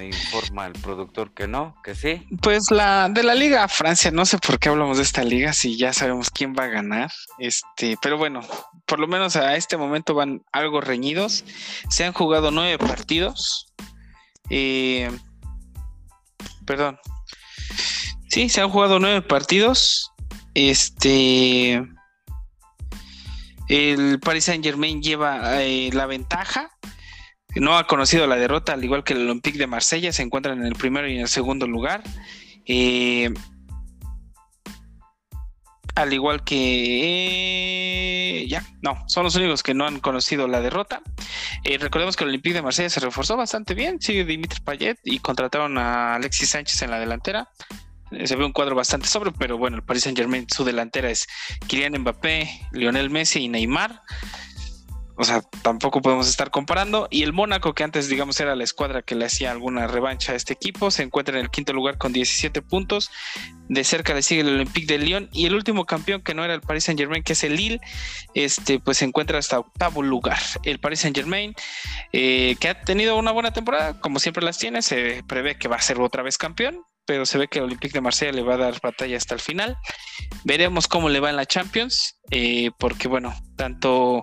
informa 0.00 0.66
el 0.66 0.72
productor 0.72 1.32
que 1.32 1.46
no, 1.46 1.76
que 1.84 1.94
sí. 1.94 2.26
Pues 2.40 2.70
la 2.70 3.08
de 3.08 3.22
la 3.22 3.34
Liga 3.34 3.66
Francia, 3.68 4.10
no 4.10 4.24
sé 4.24 4.38
por 4.38 4.58
qué 4.58 4.68
hablamos 4.68 4.96
de 4.96 5.02
esta 5.02 5.22
liga 5.24 5.52
si 5.52 5.76
ya 5.76 5.92
sabemos 5.92 6.30
quién 6.30 6.54
va 6.58 6.64
a 6.64 6.68
ganar. 6.68 7.10
Este, 7.38 7.96
pero 8.00 8.18
bueno, 8.18 8.40
por 8.86 9.00
lo 9.00 9.06
menos 9.06 9.36
a 9.36 9.56
este 9.56 9.76
momento 9.76 10.14
van 10.14 10.42
algo 10.52 10.80
reñidos. 10.80 11.44
Se 11.88 12.04
han 12.04 12.12
jugado 12.12 12.50
nueve 12.50 12.78
partidos. 12.78 13.72
Eh, 14.50 15.10
perdón. 16.66 16.98
Sí, 18.28 18.48
se 18.48 18.60
han 18.60 18.70
jugado 18.70 18.98
nueve 18.98 19.22
partidos. 19.22 20.12
Este 20.54 21.82
el 23.68 24.20
Paris 24.20 24.44
Saint 24.44 24.64
Germain 24.64 25.02
lleva 25.02 25.62
eh, 25.62 25.90
la 25.92 26.06
ventaja. 26.06 26.70
No 27.56 27.76
ha 27.76 27.86
conocido 27.86 28.26
la 28.26 28.36
derrota, 28.36 28.72
al 28.72 28.84
igual 28.84 29.04
que 29.04 29.12
el 29.12 29.22
Olympique 29.22 29.58
de 29.58 29.66
Marsella. 29.66 30.12
Se 30.12 30.22
encuentran 30.22 30.58
en 30.58 30.66
el 30.66 30.74
primero 30.74 31.08
y 31.08 31.16
en 31.16 31.22
el 31.22 31.28
segundo 31.28 31.66
lugar. 31.66 32.02
Eh, 32.66 33.32
al 35.94 36.12
igual 36.12 36.42
que 36.44 38.46
ya, 38.48 38.64
no, 38.80 39.04
son 39.08 39.24
los 39.24 39.36
únicos 39.36 39.62
que 39.62 39.74
no 39.74 39.86
han 39.86 40.00
conocido 40.00 40.48
la 40.48 40.60
derrota. 40.60 41.02
Eh, 41.64 41.78
recordemos 41.78 42.16
que 42.16 42.24
el 42.24 42.30
Olympique 42.30 42.54
de 42.54 42.62
Marsella 42.62 42.88
se 42.88 43.00
reforzó 43.00 43.36
bastante 43.36 43.74
bien, 43.74 44.00
sigue 44.00 44.24
Dimitri 44.24 44.60
Payet 44.60 44.98
y 45.04 45.18
contrataron 45.18 45.76
a 45.78 46.14
Alexis 46.14 46.50
Sánchez 46.50 46.80
en 46.82 46.90
la 46.90 46.98
delantera. 46.98 47.48
Eh, 48.10 48.26
se 48.26 48.36
ve 48.36 48.44
un 48.44 48.52
cuadro 48.52 48.74
bastante 48.74 49.06
sobre, 49.06 49.32
pero 49.32 49.58
bueno, 49.58 49.76
el 49.76 49.82
Paris 49.82 50.04
Saint 50.04 50.18
Germain, 50.18 50.46
su 50.48 50.64
delantera 50.64 51.10
es 51.10 51.26
Kylian 51.66 52.00
Mbappé, 52.00 52.48
Lionel 52.72 53.10
Messi 53.10 53.40
y 53.40 53.48
Neymar. 53.48 54.00
O 55.22 55.24
sea, 55.24 55.40
tampoco 55.62 56.02
podemos 56.02 56.28
estar 56.28 56.50
comparando. 56.50 57.06
Y 57.08 57.22
el 57.22 57.32
Mónaco, 57.32 57.74
que 57.74 57.84
antes, 57.84 58.08
digamos, 58.08 58.40
era 58.40 58.56
la 58.56 58.64
escuadra 58.64 59.02
que 59.02 59.14
le 59.14 59.26
hacía 59.26 59.52
alguna 59.52 59.86
revancha 59.86 60.32
a 60.32 60.34
este 60.34 60.52
equipo, 60.52 60.90
se 60.90 61.04
encuentra 61.04 61.38
en 61.38 61.44
el 61.44 61.50
quinto 61.50 61.72
lugar 61.72 61.96
con 61.96 62.12
17 62.12 62.60
puntos. 62.60 63.08
De 63.68 63.84
cerca 63.84 64.14
le 64.14 64.22
sigue 64.22 64.40
el 64.40 64.48
Olympique 64.48 64.92
de 64.92 64.98
Lyon. 64.98 65.28
Y 65.32 65.46
el 65.46 65.54
último 65.54 65.84
campeón, 65.84 66.22
que 66.22 66.34
no 66.34 66.44
era 66.44 66.54
el 66.54 66.60
Paris 66.60 66.82
Saint 66.82 66.98
Germain, 66.98 67.22
que 67.22 67.34
es 67.34 67.44
el 67.44 67.54
Lille, 67.54 67.80
este, 68.34 68.80
pues 68.80 68.98
se 68.98 69.04
encuentra 69.04 69.38
hasta 69.38 69.60
octavo 69.60 70.02
lugar. 70.02 70.40
El 70.64 70.80
Paris 70.80 70.98
Saint 70.98 71.16
Germain, 71.16 71.54
eh, 72.12 72.56
que 72.58 72.70
ha 72.70 72.82
tenido 72.82 73.16
una 73.16 73.30
buena 73.30 73.52
temporada, 73.52 74.00
como 74.00 74.18
siempre 74.18 74.44
las 74.44 74.58
tiene, 74.58 74.82
se 74.82 75.22
prevé 75.28 75.56
que 75.56 75.68
va 75.68 75.76
a 75.76 75.82
ser 75.82 76.00
otra 76.00 76.24
vez 76.24 76.36
campeón 76.36 76.80
pero 77.04 77.26
se 77.26 77.36
ve 77.36 77.48
que 77.48 77.58
el 77.58 77.64
Olympique 77.64 77.94
de 77.94 78.00
Marsella 78.00 78.32
le 78.32 78.42
va 78.42 78.54
a 78.54 78.58
dar 78.58 78.80
batalla 78.80 79.16
hasta 79.16 79.34
el 79.34 79.40
final. 79.40 79.76
Veremos 80.44 80.86
cómo 80.86 81.08
le 81.08 81.20
va 81.20 81.30
en 81.30 81.36
la 81.36 81.46
Champions, 81.46 82.18
eh, 82.30 82.70
porque 82.78 83.08
bueno, 83.08 83.34
tanto 83.56 84.20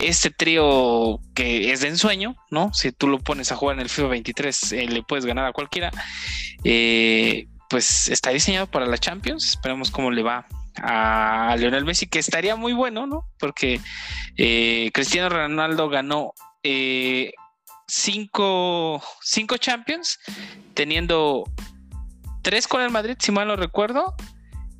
este 0.00 0.30
trío 0.30 1.20
que 1.34 1.72
es 1.72 1.80
de 1.80 1.88
ensueño, 1.88 2.36
¿no? 2.50 2.72
Si 2.72 2.92
tú 2.92 3.08
lo 3.08 3.18
pones 3.18 3.52
a 3.52 3.56
jugar 3.56 3.76
en 3.76 3.82
el 3.82 3.88
FIFA 3.88 4.08
23, 4.08 4.72
eh, 4.72 4.86
le 4.88 5.02
puedes 5.02 5.26
ganar 5.26 5.46
a 5.46 5.52
cualquiera. 5.52 5.90
Eh, 6.64 7.46
pues 7.68 8.08
está 8.08 8.30
diseñado 8.30 8.66
para 8.66 8.86
la 8.86 8.98
Champions. 8.98 9.44
Esperemos 9.44 9.90
cómo 9.90 10.10
le 10.10 10.22
va 10.22 10.46
a 10.82 11.54
Lionel 11.58 11.84
Messi, 11.84 12.06
que 12.06 12.18
estaría 12.18 12.56
muy 12.56 12.72
bueno, 12.72 13.06
¿no? 13.06 13.24
Porque 13.38 13.80
Cristiano 14.92 15.28
Ronaldo 15.28 15.88
ganó 15.88 16.32
cinco, 17.90 19.02
cinco 19.22 19.56
Champions, 19.56 20.18
teniendo 20.74 21.44
tres 22.42 22.66
con 22.66 22.80
el 22.82 22.90
Madrid, 22.90 23.16
si 23.18 23.32
mal 23.32 23.48
no 23.48 23.56
recuerdo, 23.56 24.14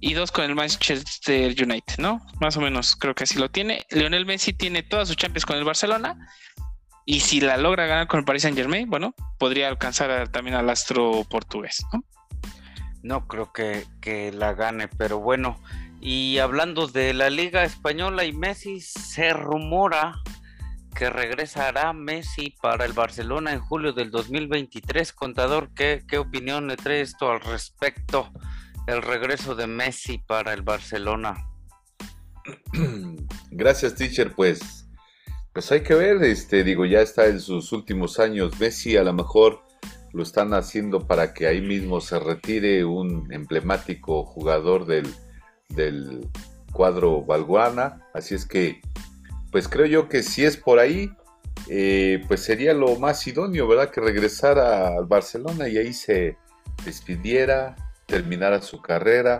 y 0.01 0.15
dos 0.15 0.33
con 0.33 0.45
el 0.45 0.55
Manchester 0.55 1.55
United, 1.63 1.99
¿no? 1.99 2.27
Más 2.41 2.57
o 2.57 2.61
menos 2.61 2.97
creo 2.97 3.15
que 3.15 3.25
así 3.25 3.39
lo 3.39 3.51
tiene. 3.51 3.85
Lionel 3.91 4.25
Messi 4.25 4.53
tiene 4.53 4.83
todas 4.83 5.09
sus 5.09 5.17
Champions 5.17 5.45
con 5.45 5.57
el 5.57 5.65
Barcelona. 5.65 6.17
Y 7.05 7.21
si 7.21 7.41
la 7.41 7.57
logra 7.57 7.87
ganar 7.87 8.07
con 8.07 8.21
el 8.21 8.25
Paris 8.25 8.43
Saint 8.43 8.57
Germain, 8.57 8.89
bueno, 8.89 9.15
podría 9.39 9.69
alcanzar 9.69 10.29
también 10.29 10.57
al 10.57 10.71
astro 10.71 11.25
portugués, 11.29 11.85
¿no? 11.93 12.05
No 13.03 13.27
creo 13.27 13.53
que, 13.53 13.87
que, 14.01 14.33
la 14.33 14.55
gane, 14.55 14.89
pero 14.89 15.19
bueno. 15.19 15.61
Y 16.01 16.39
hablando 16.39 16.87
de 16.87 17.13
la 17.13 17.29
Liga 17.29 17.65
Española 17.65 18.25
y 18.25 18.33
Messi, 18.33 18.81
se 18.81 19.33
rumora 19.33 20.15
que 20.95 21.11
regresará 21.11 21.93
Messi 21.93 22.55
para 22.63 22.85
el 22.85 22.93
Barcelona 22.93 23.53
en 23.53 23.61
julio 23.61 23.93
del 23.93 24.11
2023. 24.11 25.13
Contador, 25.13 25.71
¿qué, 25.75 26.05
qué 26.07 26.19
opinión 26.19 26.69
le 26.69 26.77
trae 26.77 27.01
esto 27.01 27.31
al 27.31 27.41
respecto? 27.41 28.31
El 28.91 29.03
regreso 29.03 29.55
de 29.55 29.69
Messi 29.69 30.19
para 30.19 30.53
el 30.53 30.63
Barcelona. 30.63 31.49
Gracias, 33.53 33.95
teacher. 33.95 34.33
Pues, 34.35 34.89
pues 35.53 35.71
hay 35.71 35.83
que 35.83 35.95
ver, 35.95 36.21
este, 36.25 36.65
digo, 36.65 36.85
ya 36.85 37.01
está 37.01 37.27
en 37.27 37.39
sus 37.39 37.71
últimos 37.71 38.19
años. 38.19 38.59
Messi 38.59 38.97
a 38.97 39.05
lo 39.05 39.13
mejor 39.13 39.63
lo 40.13 40.25
están 40.25 40.55
haciendo 40.55 41.07
para 41.07 41.33
que 41.33 41.47
ahí 41.47 41.61
mismo 41.61 42.01
se 42.01 42.19
retire 42.19 42.85
un 42.85 43.33
emblemático 43.33 44.25
jugador 44.25 44.87
del, 44.87 45.07
del 45.69 46.29
cuadro 46.73 47.23
Valguana. 47.25 48.09
Así 48.13 48.35
es 48.35 48.45
que 48.45 48.81
pues 49.53 49.69
creo 49.69 49.87
yo 49.87 50.09
que 50.09 50.25
si 50.25 50.45
es 50.45 50.57
por 50.57 50.81
ahí, 50.81 51.13
eh, 51.69 52.25
pues 52.27 52.41
sería 52.41 52.75
lo 52.75 52.97
más 52.97 53.25
idóneo, 53.25 53.69
¿verdad? 53.69 53.91
Que 53.91 54.01
regresara 54.01 54.89
al 54.89 55.07
Barcelona 55.07 55.69
y 55.69 55.79
ahí 55.79 55.93
se 55.93 56.37
despidiera, 56.85 57.77
terminara 58.11 58.61
su 58.61 58.83
carrera 58.83 59.39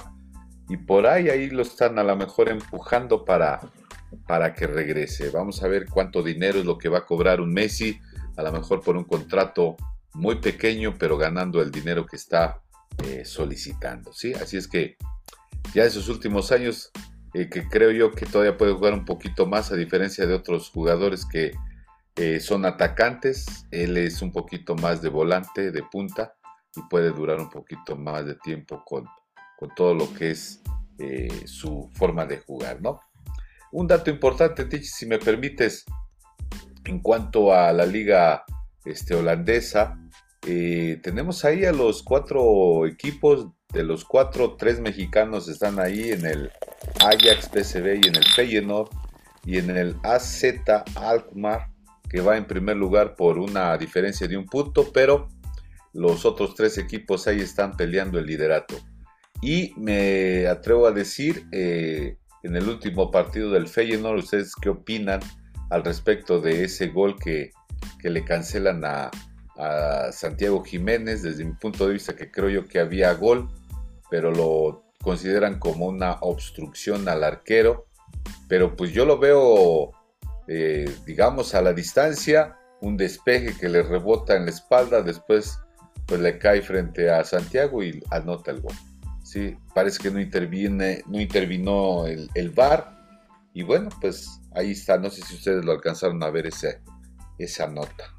y 0.69 0.77
por 0.77 1.07
ahí 1.07 1.29
ahí 1.29 1.51
lo 1.51 1.63
están 1.63 1.99
a 1.99 2.05
lo 2.05 2.17
mejor 2.17 2.49
empujando 2.49 3.25
para, 3.25 3.61
para 4.27 4.55
que 4.55 4.69
regrese. 4.69 5.31
Vamos 5.31 5.63
a 5.65 5.69
ver 5.69 5.87
cuánto 5.87 6.23
dinero 6.23 6.61
es 6.61 6.65
lo 6.65 6.79
que 6.79 6.89
va 6.89 6.99
a 6.99 7.07
cobrar 7.07 7.41
un 7.41 7.53
Messi, 7.53 8.01
a 8.37 8.43
lo 8.43 8.53
mejor 8.53 8.81
por 8.81 8.97
un 8.97 9.05
contrato 9.05 9.77
muy 10.15 10.37
pequeño, 10.37 10.95
pero 10.97 11.19
ganando 11.19 11.61
el 11.61 11.73
dinero 11.73 12.07
que 12.07 12.15
está 12.15 12.63
eh, 13.05 13.25
solicitando, 13.25 14.13
¿sí? 14.13 14.33
Así 14.35 14.57
es 14.57 14.69
que 14.69 14.97
ya 15.75 15.85
en 15.85 15.91
sus 15.91 16.09
últimos 16.09 16.53
años 16.53 16.93
eh, 17.35 17.49
que 17.49 17.69
creo 17.69 17.91
yo 17.91 18.13
que 18.13 18.27
todavía 18.27 18.57
puede 18.57 18.73
jugar 18.73 18.95
un 18.95 19.05
poquito 19.05 19.47
más 19.47 19.73
a 19.73 19.77
diferencia 19.77 20.27
de 20.27 20.35
otros 20.35 20.71
jugadores 20.71 21.27
que 21.27 21.53
eh, 22.15 22.39
son 22.39 22.65
atacantes. 22.65 23.67
Él 23.73 23.97
es 23.97 24.23
un 24.23 24.31
poquito 24.31 24.77
más 24.77 25.03
de 25.03 25.09
volante, 25.09 25.73
de 25.73 25.83
punta 25.83 26.35
y 26.77 26.83
puede 26.89 27.11
durar 27.11 27.39
un 27.39 27.51
poquito 27.51 27.97
más 27.97 28.25
de 28.27 28.35
tiempo 28.37 28.83
con, 28.85 29.05
con 29.59 29.75
todo 29.75 29.95
lo 29.95 30.13
que 30.15 30.31
es 30.33 30.63
eh, 30.99 31.47
su 31.47 31.91
forma 31.95 32.27
de 32.27 32.39
jugar, 32.39 32.81
¿no? 32.81 33.01
Un 33.73 33.87
dato 33.87 34.11
importante, 34.11 34.65
Tich, 34.65 34.85
si 34.85 35.07
me 35.07 35.19
permites, 35.19 35.85
en 36.85 37.01
cuanto 37.01 37.53
a 37.53 37.73
la 37.73 37.87
liga 37.87 38.45
este, 38.85 39.15
holandesa, 39.15 39.97
tenemos 40.41 41.45
ahí 41.45 41.65
a 41.65 41.73
los 41.73 42.03
cuatro 42.03 42.87
equipos 42.87 43.49
de 43.73 43.85
los 43.85 44.05
cuatro, 44.05 44.57
tres 44.57 44.81
mexicanos 44.81 45.49
están 45.49 45.79
ahí 45.79 46.11
en 46.11 46.27
el 46.27 46.51
Ajax 47.01 47.49
PSV 47.53 48.01
y 48.03 48.09
en 48.09 48.17
el 48.17 48.25
Feyenoord 48.35 48.91
y 49.45 49.59
en 49.59 49.71
el 49.71 49.97
AZ 50.03 50.45
Alkmaar 50.97 51.71
que 52.09 52.21
va 52.21 52.37
en 52.37 52.45
primer 52.45 52.77
lugar 52.77 53.15
por 53.15 53.39
una 53.39 53.79
diferencia 53.79 54.27
de 54.27 54.37
un 54.37 54.45
punto, 54.45 54.91
pero 54.93 55.29
los 55.93 56.25
otros 56.25 56.55
tres 56.55 56.79
equipos 56.79 57.27
ahí 57.27 57.41
están 57.41 57.77
peleando 57.77 58.19
el 58.19 58.27
liderato. 58.27 58.77
Y 59.43 59.73
me 59.77 60.47
atrevo 60.47 60.87
a 60.87 60.93
decir, 60.93 61.47
eh, 61.53 62.17
en 62.43 62.57
el 62.57 62.69
último 62.69 63.11
partido 63.11 63.51
del 63.51 63.69
Feyenoord, 63.69 64.19
¿ustedes 64.19 64.55
qué 64.55 64.69
opinan 64.69 65.21
al 65.71 65.85
respecto 65.85 66.41
de 66.41 66.65
ese 66.65 66.89
gol 66.89 67.17
que, 67.19 67.51
le 68.03 68.25
cancelan 68.25 68.85
a, 68.85 69.11
a, 69.57 70.13
Santiago 70.13 70.63
Jiménez? 70.63 71.23
Desde 71.23 71.45
mi 71.45 71.53
punto 71.53 71.87
de 71.87 71.95
vista, 71.95 72.15
que 72.15 72.31
creo 72.31 72.51
yo 72.51 72.67
que 72.67 72.81
había 72.81 73.15
gol, 73.15 73.49
pero 74.11 74.31
lo 74.31 74.85
consideran 75.03 75.59
como 75.59 75.87
una 75.87 76.19
obstrucción 76.21 77.09
al 77.09 77.25
arquero. 77.25 77.87
Pero 78.49 78.77
pues 78.77 78.93
yo 78.93 79.05
lo 79.05 79.19
veo, 79.19 79.93
eh, 80.49 80.93
digamos, 81.07 81.55
a 81.55 81.63
la 81.63 81.73
distancia, 81.73 82.57
un 82.81 82.97
despeje 82.97 83.57
que 83.57 83.69
le 83.69 83.83
rebota 83.83 84.37
en 84.37 84.45
la 84.47 84.51
espalda, 84.51 85.03
después 85.03 85.61
pues 86.11 86.21
le 86.21 86.39
cae 86.39 86.61
frente 86.61 87.09
a 87.09 87.23
Santiago 87.23 87.85
y 87.85 88.03
anota 88.11 88.51
el 88.51 88.61
gol. 88.61 88.75
Sí, 89.23 89.57
parece 89.73 90.03
que 90.03 90.11
no 90.11 90.21
interviene, 90.21 91.05
no 91.07 91.21
intervino 91.21 92.05
el, 92.05 92.29
el 92.35 92.51
VAR. 92.51 92.99
Y 93.55 93.63
bueno, 93.63 93.91
pues 94.01 94.41
ahí 94.57 94.73
está. 94.73 94.99
No 94.99 95.09
sé 95.09 95.23
si 95.23 95.37
ustedes 95.37 95.65
lo 95.65 95.71
alcanzaron 95.71 96.21
a 96.25 96.31
ver 96.31 96.49
ese, 96.49 96.81
esa 97.39 97.69
nota. 97.69 98.13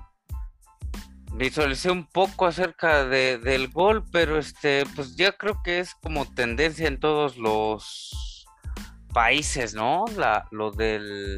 Visualicé 1.34 1.92
un 1.92 2.08
poco 2.08 2.46
acerca 2.46 3.06
de, 3.06 3.38
del 3.38 3.68
gol, 3.68 4.06
pero 4.10 4.38
este, 4.38 4.86
pues 4.96 5.18
ya 5.18 5.34
creo 5.34 5.62
que 5.62 5.80
es 5.80 5.94
como 5.96 6.26
tendencia 6.34 6.88
en 6.88 6.98
todos 6.98 7.38
los 7.38 8.48
países, 9.14 9.74
¿no? 9.74 10.06
La, 10.16 10.48
lo 10.52 10.72
del 10.72 11.36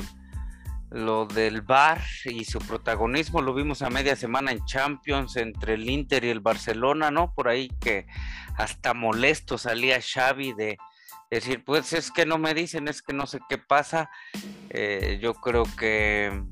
lo 0.93 1.25
del 1.25 1.61
VAR 1.61 2.01
y 2.25 2.45
su 2.45 2.59
protagonismo 2.59 3.41
lo 3.41 3.55
vimos 3.55 3.81
a 3.81 3.89
media 3.89 4.15
semana 4.15 4.51
en 4.51 4.63
Champions 4.65 5.35
entre 5.37 5.73
el 5.73 5.89
Inter 5.89 6.23
y 6.23 6.29
el 6.29 6.39
Barcelona, 6.39 7.09
¿no? 7.09 7.33
Por 7.33 7.47
ahí 7.47 7.69
que 7.81 8.05
hasta 8.57 8.93
molesto 8.93 9.57
salía 9.57 9.99
Xavi 9.99 10.53
de 10.53 10.77
decir, 11.31 11.63
pues 11.65 11.93
es 11.93 12.11
que 12.11 12.27
no 12.27 12.37
me 12.37 12.53
dicen, 12.53 12.87
es 12.87 13.01
que 13.01 13.11
no 13.11 13.25
sé 13.25 13.39
qué 13.49 13.57
pasa. 13.57 14.11
Eh, 14.69 15.17
yo 15.19 15.33
creo 15.33 15.63
que 15.77 16.43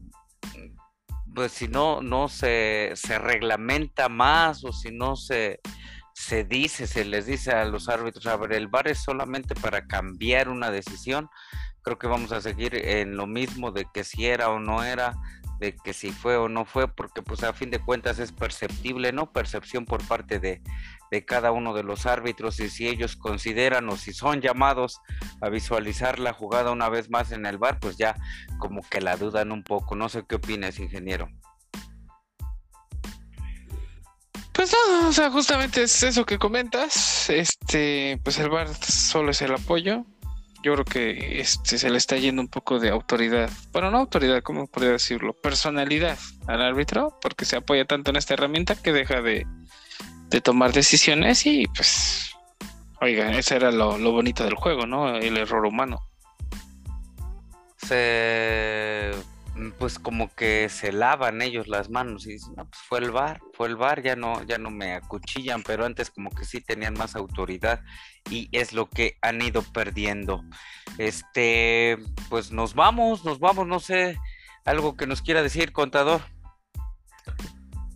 pues 1.36 1.52
si 1.52 1.68
no, 1.68 2.02
no 2.02 2.28
se, 2.28 2.92
se 2.96 3.20
reglamenta 3.20 4.10
más 4.10 4.66
o 4.66 4.74
si 4.74 4.92
no 4.92 5.16
se, 5.16 5.62
se 6.14 6.44
dice, 6.44 6.88
se 6.88 7.06
les 7.06 7.26
dice 7.26 7.52
a 7.52 7.66
los 7.66 7.90
árbitros, 7.90 8.26
a 8.28 8.38
ver, 8.38 8.54
el 8.54 8.68
VAR 8.68 8.88
es 8.88 9.00
solamente 9.00 9.56
para 9.56 9.88
cambiar 9.88 10.50
una 10.50 10.72
decisión, 10.72 11.30
creo 11.82 11.98
que 11.98 12.08
vamos 12.08 12.32
a 12.32 12.42
seguir 12.42 12.76
en 12.76 13.16
lo 13.16 13.28
mismo 13.28 13.72
de 13.72 13.88
que 13.94 14.04
si 14.04 14.26
era 14.26 14.50
o 14.50 14.60
no 14.60 14.84
era, 14.84 15.18
de 15.60 15.76
que 15.76 15.94
si 15.94 16.12
fue 16.12 16.38
o 16.38 16.50
no 16.50 16.66
fue, 16.66 16.88
porque 16.88 17.22
pues 17.22 17.44
a 17.44 17.54
fin 17.54 17.70
de 17.70 17.80
cuentas 17.80 18.20
es 18.20 18.32
perceptible, 18.32 19.12
¿no? 19.12 19.32
Percepción 19.32 19.86
por 19.86 20.06
parte 20.08 20.40
de, 20.40 20.62
de 21.12 21.26
cada 21.26 21.52
uno 21.52 21.74
de 21.74 21.84
los 21.84 22.06
árbitros 22.06 22.60
y 22.60 22.70
si 22.70 22.88
ellos 22.88 23.16
consideran 23.16 23.88
o 23.90 23.98
si 23.98 24.14
son 24.14 24.42
llamados 24.42 25.00
a 25.40 25.50
visualizar 25.50 26.20
la 26.20 26.34
jugada 26.34 26.72
una 26.72 26.90
vez 26.90 27.10
más 27.10 27.32
en 27.32 27.46
el 27.46 27.58
bar, 27.58 27.80
pues 27.80 27.98
ya 27.98 28.16
como 28.58 28.82
que 28.82 29.02
la 29.02 29.18
dudan 29.18 29.52
un 29.52 29.64
poco. 29.64 29.96
No 29.96 30.10
sé 30.10 30.24
qué 30.28 30.36
opinas, 30.36 30.80
ingeniero. 30.80 31.30
Pues 34.54 34.74
no, 34.74 35.10
o 35.10 35.14
sea, 35.14 35.32
justamente 35.32 35.84
es 35.84 36.04
eso 36.04 36.26
que 36.26 36.38
comentas. 36.38 37.30
Este, 37.30 38.20
pues 38.24 38.38
el 38.40 38.50
bar 38.50 38.68
solo 38.74 39.32
es 39.32 39.42
el 39.42 39.54
apoyo 39.54 40.06
yo 40.64 40.74
creo 40.74 40.86
que 40.86 41.42
este, 41.42 41.78
se 41.78 41.90
le 41.90 41.98
está 41.98 42.18
yendo 42.18 42.42
un 42.42 42.48
poco 42.48 42.80
de 42.80 42.90
autoridad, 42.90 43.50
bueno, 43.72 43.92
no 43.92 43.98
autoridad, 43.98 44.44
¿cómo 44.44 44.68
podría 44.68 44.92
decirlo? 44.92 45.34
Personalidad 45.34 46.18
al 46.48 46.62
árbitro, 46.62 47.18
porque 47.22 47.46
se 47.46 47.58
apoya 47.58 47.86
tanto 47.86 48.12
en 48.12 48.18
esta 48.18 48.34
herramienta 48.34 48.76
que 48.76 48.92
deja 48.92 49.22
de, 49.22 49.46
tomar 50.44 50.72
decisiones 50.72 51.46
y 51.46 51.66
pues, 51.68 52.32
oiga, 53.02 53.32
ese 53.38 53.56
era 53.56 53.72
lo, 53.72 53.98
lo 53.98 54.12
bonito 54.12 54.44
del 54.44 54.56
juego, 54.56 54.86
¿no? 54.86 55.16
El 55.18 55.38
error 55.38 55.66
humano. 55.66 56.00
Se 57.78 59.12
pues 59.78 60.00
como 60.00 60.34
que 60.34 60.70
se 60.70 60.92
lavan 60.92 61.42
ellos 61.42 61.68
las 61.68 61.90
manos 61.90 62.26
y 62.26 62.34
dicen, 62.34 62.54
no, 62.56 62.66
pues 62.66 62.82
fue 62.88 63.00
el 63.00 63.12
bar, 63.12 63.42
fue 63.54 63.68
el 63.68 63.76
bar, 63.76 64.02
ya 64.02 64.16
no, 64.16 64.44
ya 64.44 64.58
no 64.58 64.72
me 64.72 64.94
acuchillan, 64.94 65.64
pero 65.64 65.86
antes 65.86 66.10
como 66.10 66.30
que 66.32 66.46
sí 66.46 66.62
tenían 66.62 66.94
más 66.94 67.16
autoridad 67.16 67.82
y 68.30 68.50
es 68.52 68.74
lo 68.74 68.90
que 68.90 69.18
han 69.22 69.42
ido 69.42 69.62
perdiendo. 69.62 70.44
Este, 70.98 71.98
pues 72.30 72.52
nos 72.52 72.74
vamos, 72.76 73.26
nos 73.26 73.40
vamos, 73.40 73.68
no 73.68 73.80
sé, 73.80 74.18
algo 74.66 74.96
que 74.96 75.08
nos 75.08 75.22
quiera 75.22 75.44
decir, 75.44 75.72
contador. 75.72 76.22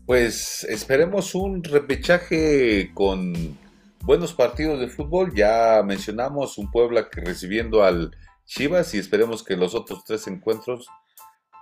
Pues 0.05 0.63
esperemos 0.65 1.33
un 1.33 1.63
repechaje 1.63 2.91
con 2.93 3.57
buenos 4.01 4.33
partidos 4.33 4.79
de 4.79 4.87
fútbol. 4.87 5.33
Ya 5.33 5.81
mencionamos 5.83 6.57
un 6.57 6.69
Puebla 6.69 7.09
que 7.09 7.21
recibiendo 7.21 7.83
al 7.83 8.15
Chivas 8.45 8.93
y 8.93 8.99
esperemos 8.99 9.43
que 9.43 9.57
los 9.57 9.73
otros 9.73 10.03
tres 10.05 10.27
encuentros 10.27 10.87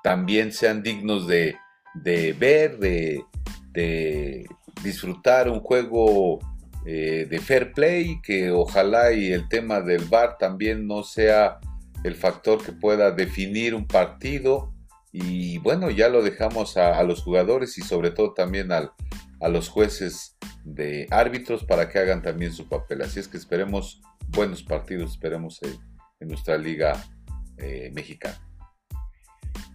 también 0.04 0.52
sean 0.52 0.84
dignos 0.84 1.28
de, 1.28 1.56
ver, 2.38 2.78
de, 2.78 4.46
disfrutar 4.84 5.50
un 5.50 5.62
juego 5.62 6.40
eh, 6.86 7.26
de 7.30 7.40
fair 7.40 7.72
play, 7.72 8.22
que 8.22 8.52
ojalá 8.52 9.14
y 9.14 9.32
el 9.32 9.48
tema 9.48 9.82
del 9.82 10.06
VAR 10.06 10.38
también 10.38 10.86
no 10.86 11.04
sea 11.04 11.60
el 12.04 12.16
factor 12.16 12.64
que 12.64 12.74
pueda 12.74 13.12
definir 13.12 13.74
un 13.74 13.88
partido. 13.88 14.74
Y 15.14 15.58
bueno, 15.60 15.90
ya 15.90 16.10
lo 16.10 16.22
dejamos 16.22 16.76
a, 16.76 17.02
los 17.04 17.22
jugadores 17.22 17.78
y 17.78 17.82
sobre 17.82 18.12
todo 18.12 18.34
también 18.34 18.72
a 18.72 18.92
los 19.48 19.70
jueces 19.70 20.36
de 20.66 21.08
árbitros 21.12 21.64
para 21.64 21.88
que 21.90 22.00
hagan 22.00 22.22
también 22.22 22.52
su 22.52 22.68
papel. 22.68 23.02
Así 23.04 23.20
es 23.20 23.28
que 23.28 23.38
esperemos 23.38 24.02
buenos 24.30 24.64
partidos, 24.64 25.12
esperemos 25.12 25.60
en, 25.62 26.28
nuestra 26.28 26.58
liga 26.58 27.04
eh, 27.58 27.92
mexicana. 27.94 28.40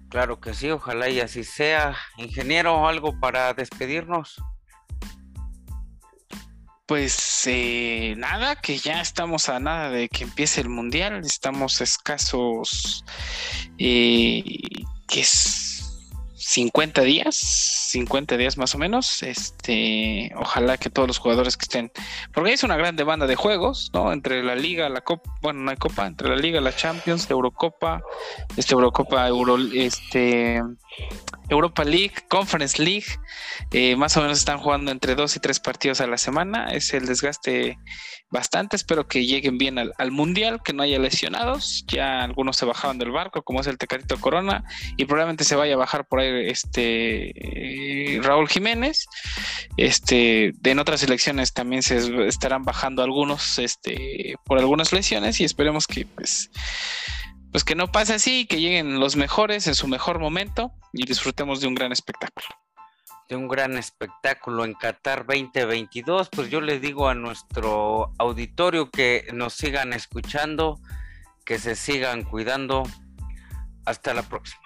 Claro 0.08 0.40
que 0.40 0.54
sí, 0.54 0.70
ojalá 0.70 1.08
y 1.10 1.20
así 1.20 1.44
sea. 1.44 1.96
Ingeniero, 2.16 2.88
algo 2.88 3.18
para 3.20 3.52
despedirnos. 3.52 4.36
Pues 6.86 7.42
eh, 7.46 8.14
nada, 8.16 8.56
que 8.56 8.78
ya 8.78 9.02
estamos 9.02 9.50
a 9.50 9.60
nada 9.60 9.90
de 9.90 10.08
que 10.08 10.24
empiece 10.24 10.62
el 10.62 10.70
mundial, 10.70 11.20
estamos 11.22 11.82
escasos, 11.82 13.04
eh, 13.76 14.42
que 15.06 15.20
es 15.20 15.98
50 16.34 17.02
días, 17.02 17.77
50 17.88 18.36
días 18.36 18.58
más 18.58 18.74
o 18.74 18.78
menos. 18.78 19.22
Este, 19.22 20.30
ojalá 20.36 20.76
que 20.76 20.90
todos 20.90 21.08
los 21.08 21.18
jugadores 21.18 21.56
que 21.56 21.62
estén, 21.62 21.92
porque 22.32 22.52
es 22.52 22.62
una 22.62 22.76
gran 22.76 22.96
demanda 22.96 23.26
de 23.26 23.34
juegos, 23.34 23.90
¿no? 23.94 24.12
Entre 24.12 24.42
la 24.42 24.54
Liga, 24.54 24.88
la 24.88 25.00
Copa, 25.00 25.30
bueno, 25.40 25.60
no 25.60 25.70
hay 25.70 25.76
Copa, 25.76 26.06
entre 26.06 26.28
la 26.28 26.36
Liga, 26.36 26.60
la 26.60 26.74
Champions, 26.74 27.28
la 27.28 27.34
Eurocopa, 27.34 28.02
este 28.56 28.74
Eurocopa, 28.74 29.26
Euro, 29.26 29.56
este 29.72 30.62
Europa 31.48 31.84
League, 31.84 32.14
Conference 32.28 32.82
League, 32.82 33.06
eh, 33.72 33.96
más 33.96 34.16
o 34.16 34.22
menos 34.22 34.38
están 34.38 34.58
jugando 34.58 34.90
entre 34.90 35.14
dos 35.14 35.36
y 35.36 35.40
tres 35.40 35.60
partidos 35.60 36.00
a 36.00 36.06
la 36.06 36.18
semana. 36.18 36.68
Es 36.68 36.92
el 36.94 37.06
desgaste 37.06 37.78
bastante. 38.30 38.76
Espero 38.76 39.06
que 39.08 39.24
lleguen 39.24 39.58
bien 39.58 39.78
al, 39.78 40.10
Mundial, 40.10 40.60
que 40.62 40.72
no 40.72 40.82
haya 40.82 40.98
lesionados. 40.98 41.84
Ya 41.86 42.22
algunos 42.22 42.56
se 42.56 42.66
bajaban 42.66 42.98
del 42.98 43.10
barco, 43.10 43.42
como 43.42 43.60
es 43.60 43.66
el 43.66 43.78
Tecatito 43.78 44.20
Corona, 44.20 44.64
y 44.96 45.04
probablemente 45.04 45.44
se 45.44 45.56
vaya 45.56 45.74
a 45.74 45.78
bajar 45.78 46.06
por 46.06 46.20
ahí 46.20 46.48
este 46.48 48.16
eh, 48.16 48.20
Raúl 48.22 48.48
Jiménez. 48.48 49.06
Este, 49.76 50.52
en 50.64 50.78
otras 50.78 51.02
elecciones 51.02 51.52
también 51.52 51.82
se 51.82 52.26
estarán 52.26 52.64
bajando 52.64 53.02
algunos 53.02 53.58
este, 53.58 54.34
por 54.44 54.58
algunas 54.58 54.92
lesiones 54.92 55.40
y 55.40 55.44
esperemos 55.44 55.86
que 55.86 56.06
pues 56.06 56.50
pues 57.58 57.64
que 57.64 57.74
no 57.74 57.90
pase 57.90 58.14
así, 58.14 58.46
que 58.46 58.60
lleguen 58.60 59.00
los 59.00 59.16
mejores 59.16 59.66
en 59.66 59.74
su 59.74 59.88
mejor 59.88 60.20
momento 60.20 60.70
y 60.92 61.04
disfrutemos 61.06 61.60
de 61.60 61.66
un 61.66 61.74
gran 61.74 61.90
espectáculo. 61.90 62.46
De 63.28 63.34
un 63.34 63.48
gran 63.48 63.76
espectáculo 63.76 64.64
en 64.64 64.74
Qatar 64.74 65.26
2022, 65.26 66.28
pues 66.28 66.50
yo 66.50 66.60
le 66.60 66.78
digo 66.78 67.08
a 67.08 67.14
nuestro 67.14 68.12
auditorio 68.16 68.92
que 68.92 69.26
nos 69.32 69.54
sigan 69.54 69.92
escuchando, 69.92 70.78
que 71.44 71.58
se 71.58 71.74
sigan 71.74 72.22
cuidando. 72.22 72.84
Hasta 73.84 74.14
la 74.14 74.22
próxima. 74.22 74.62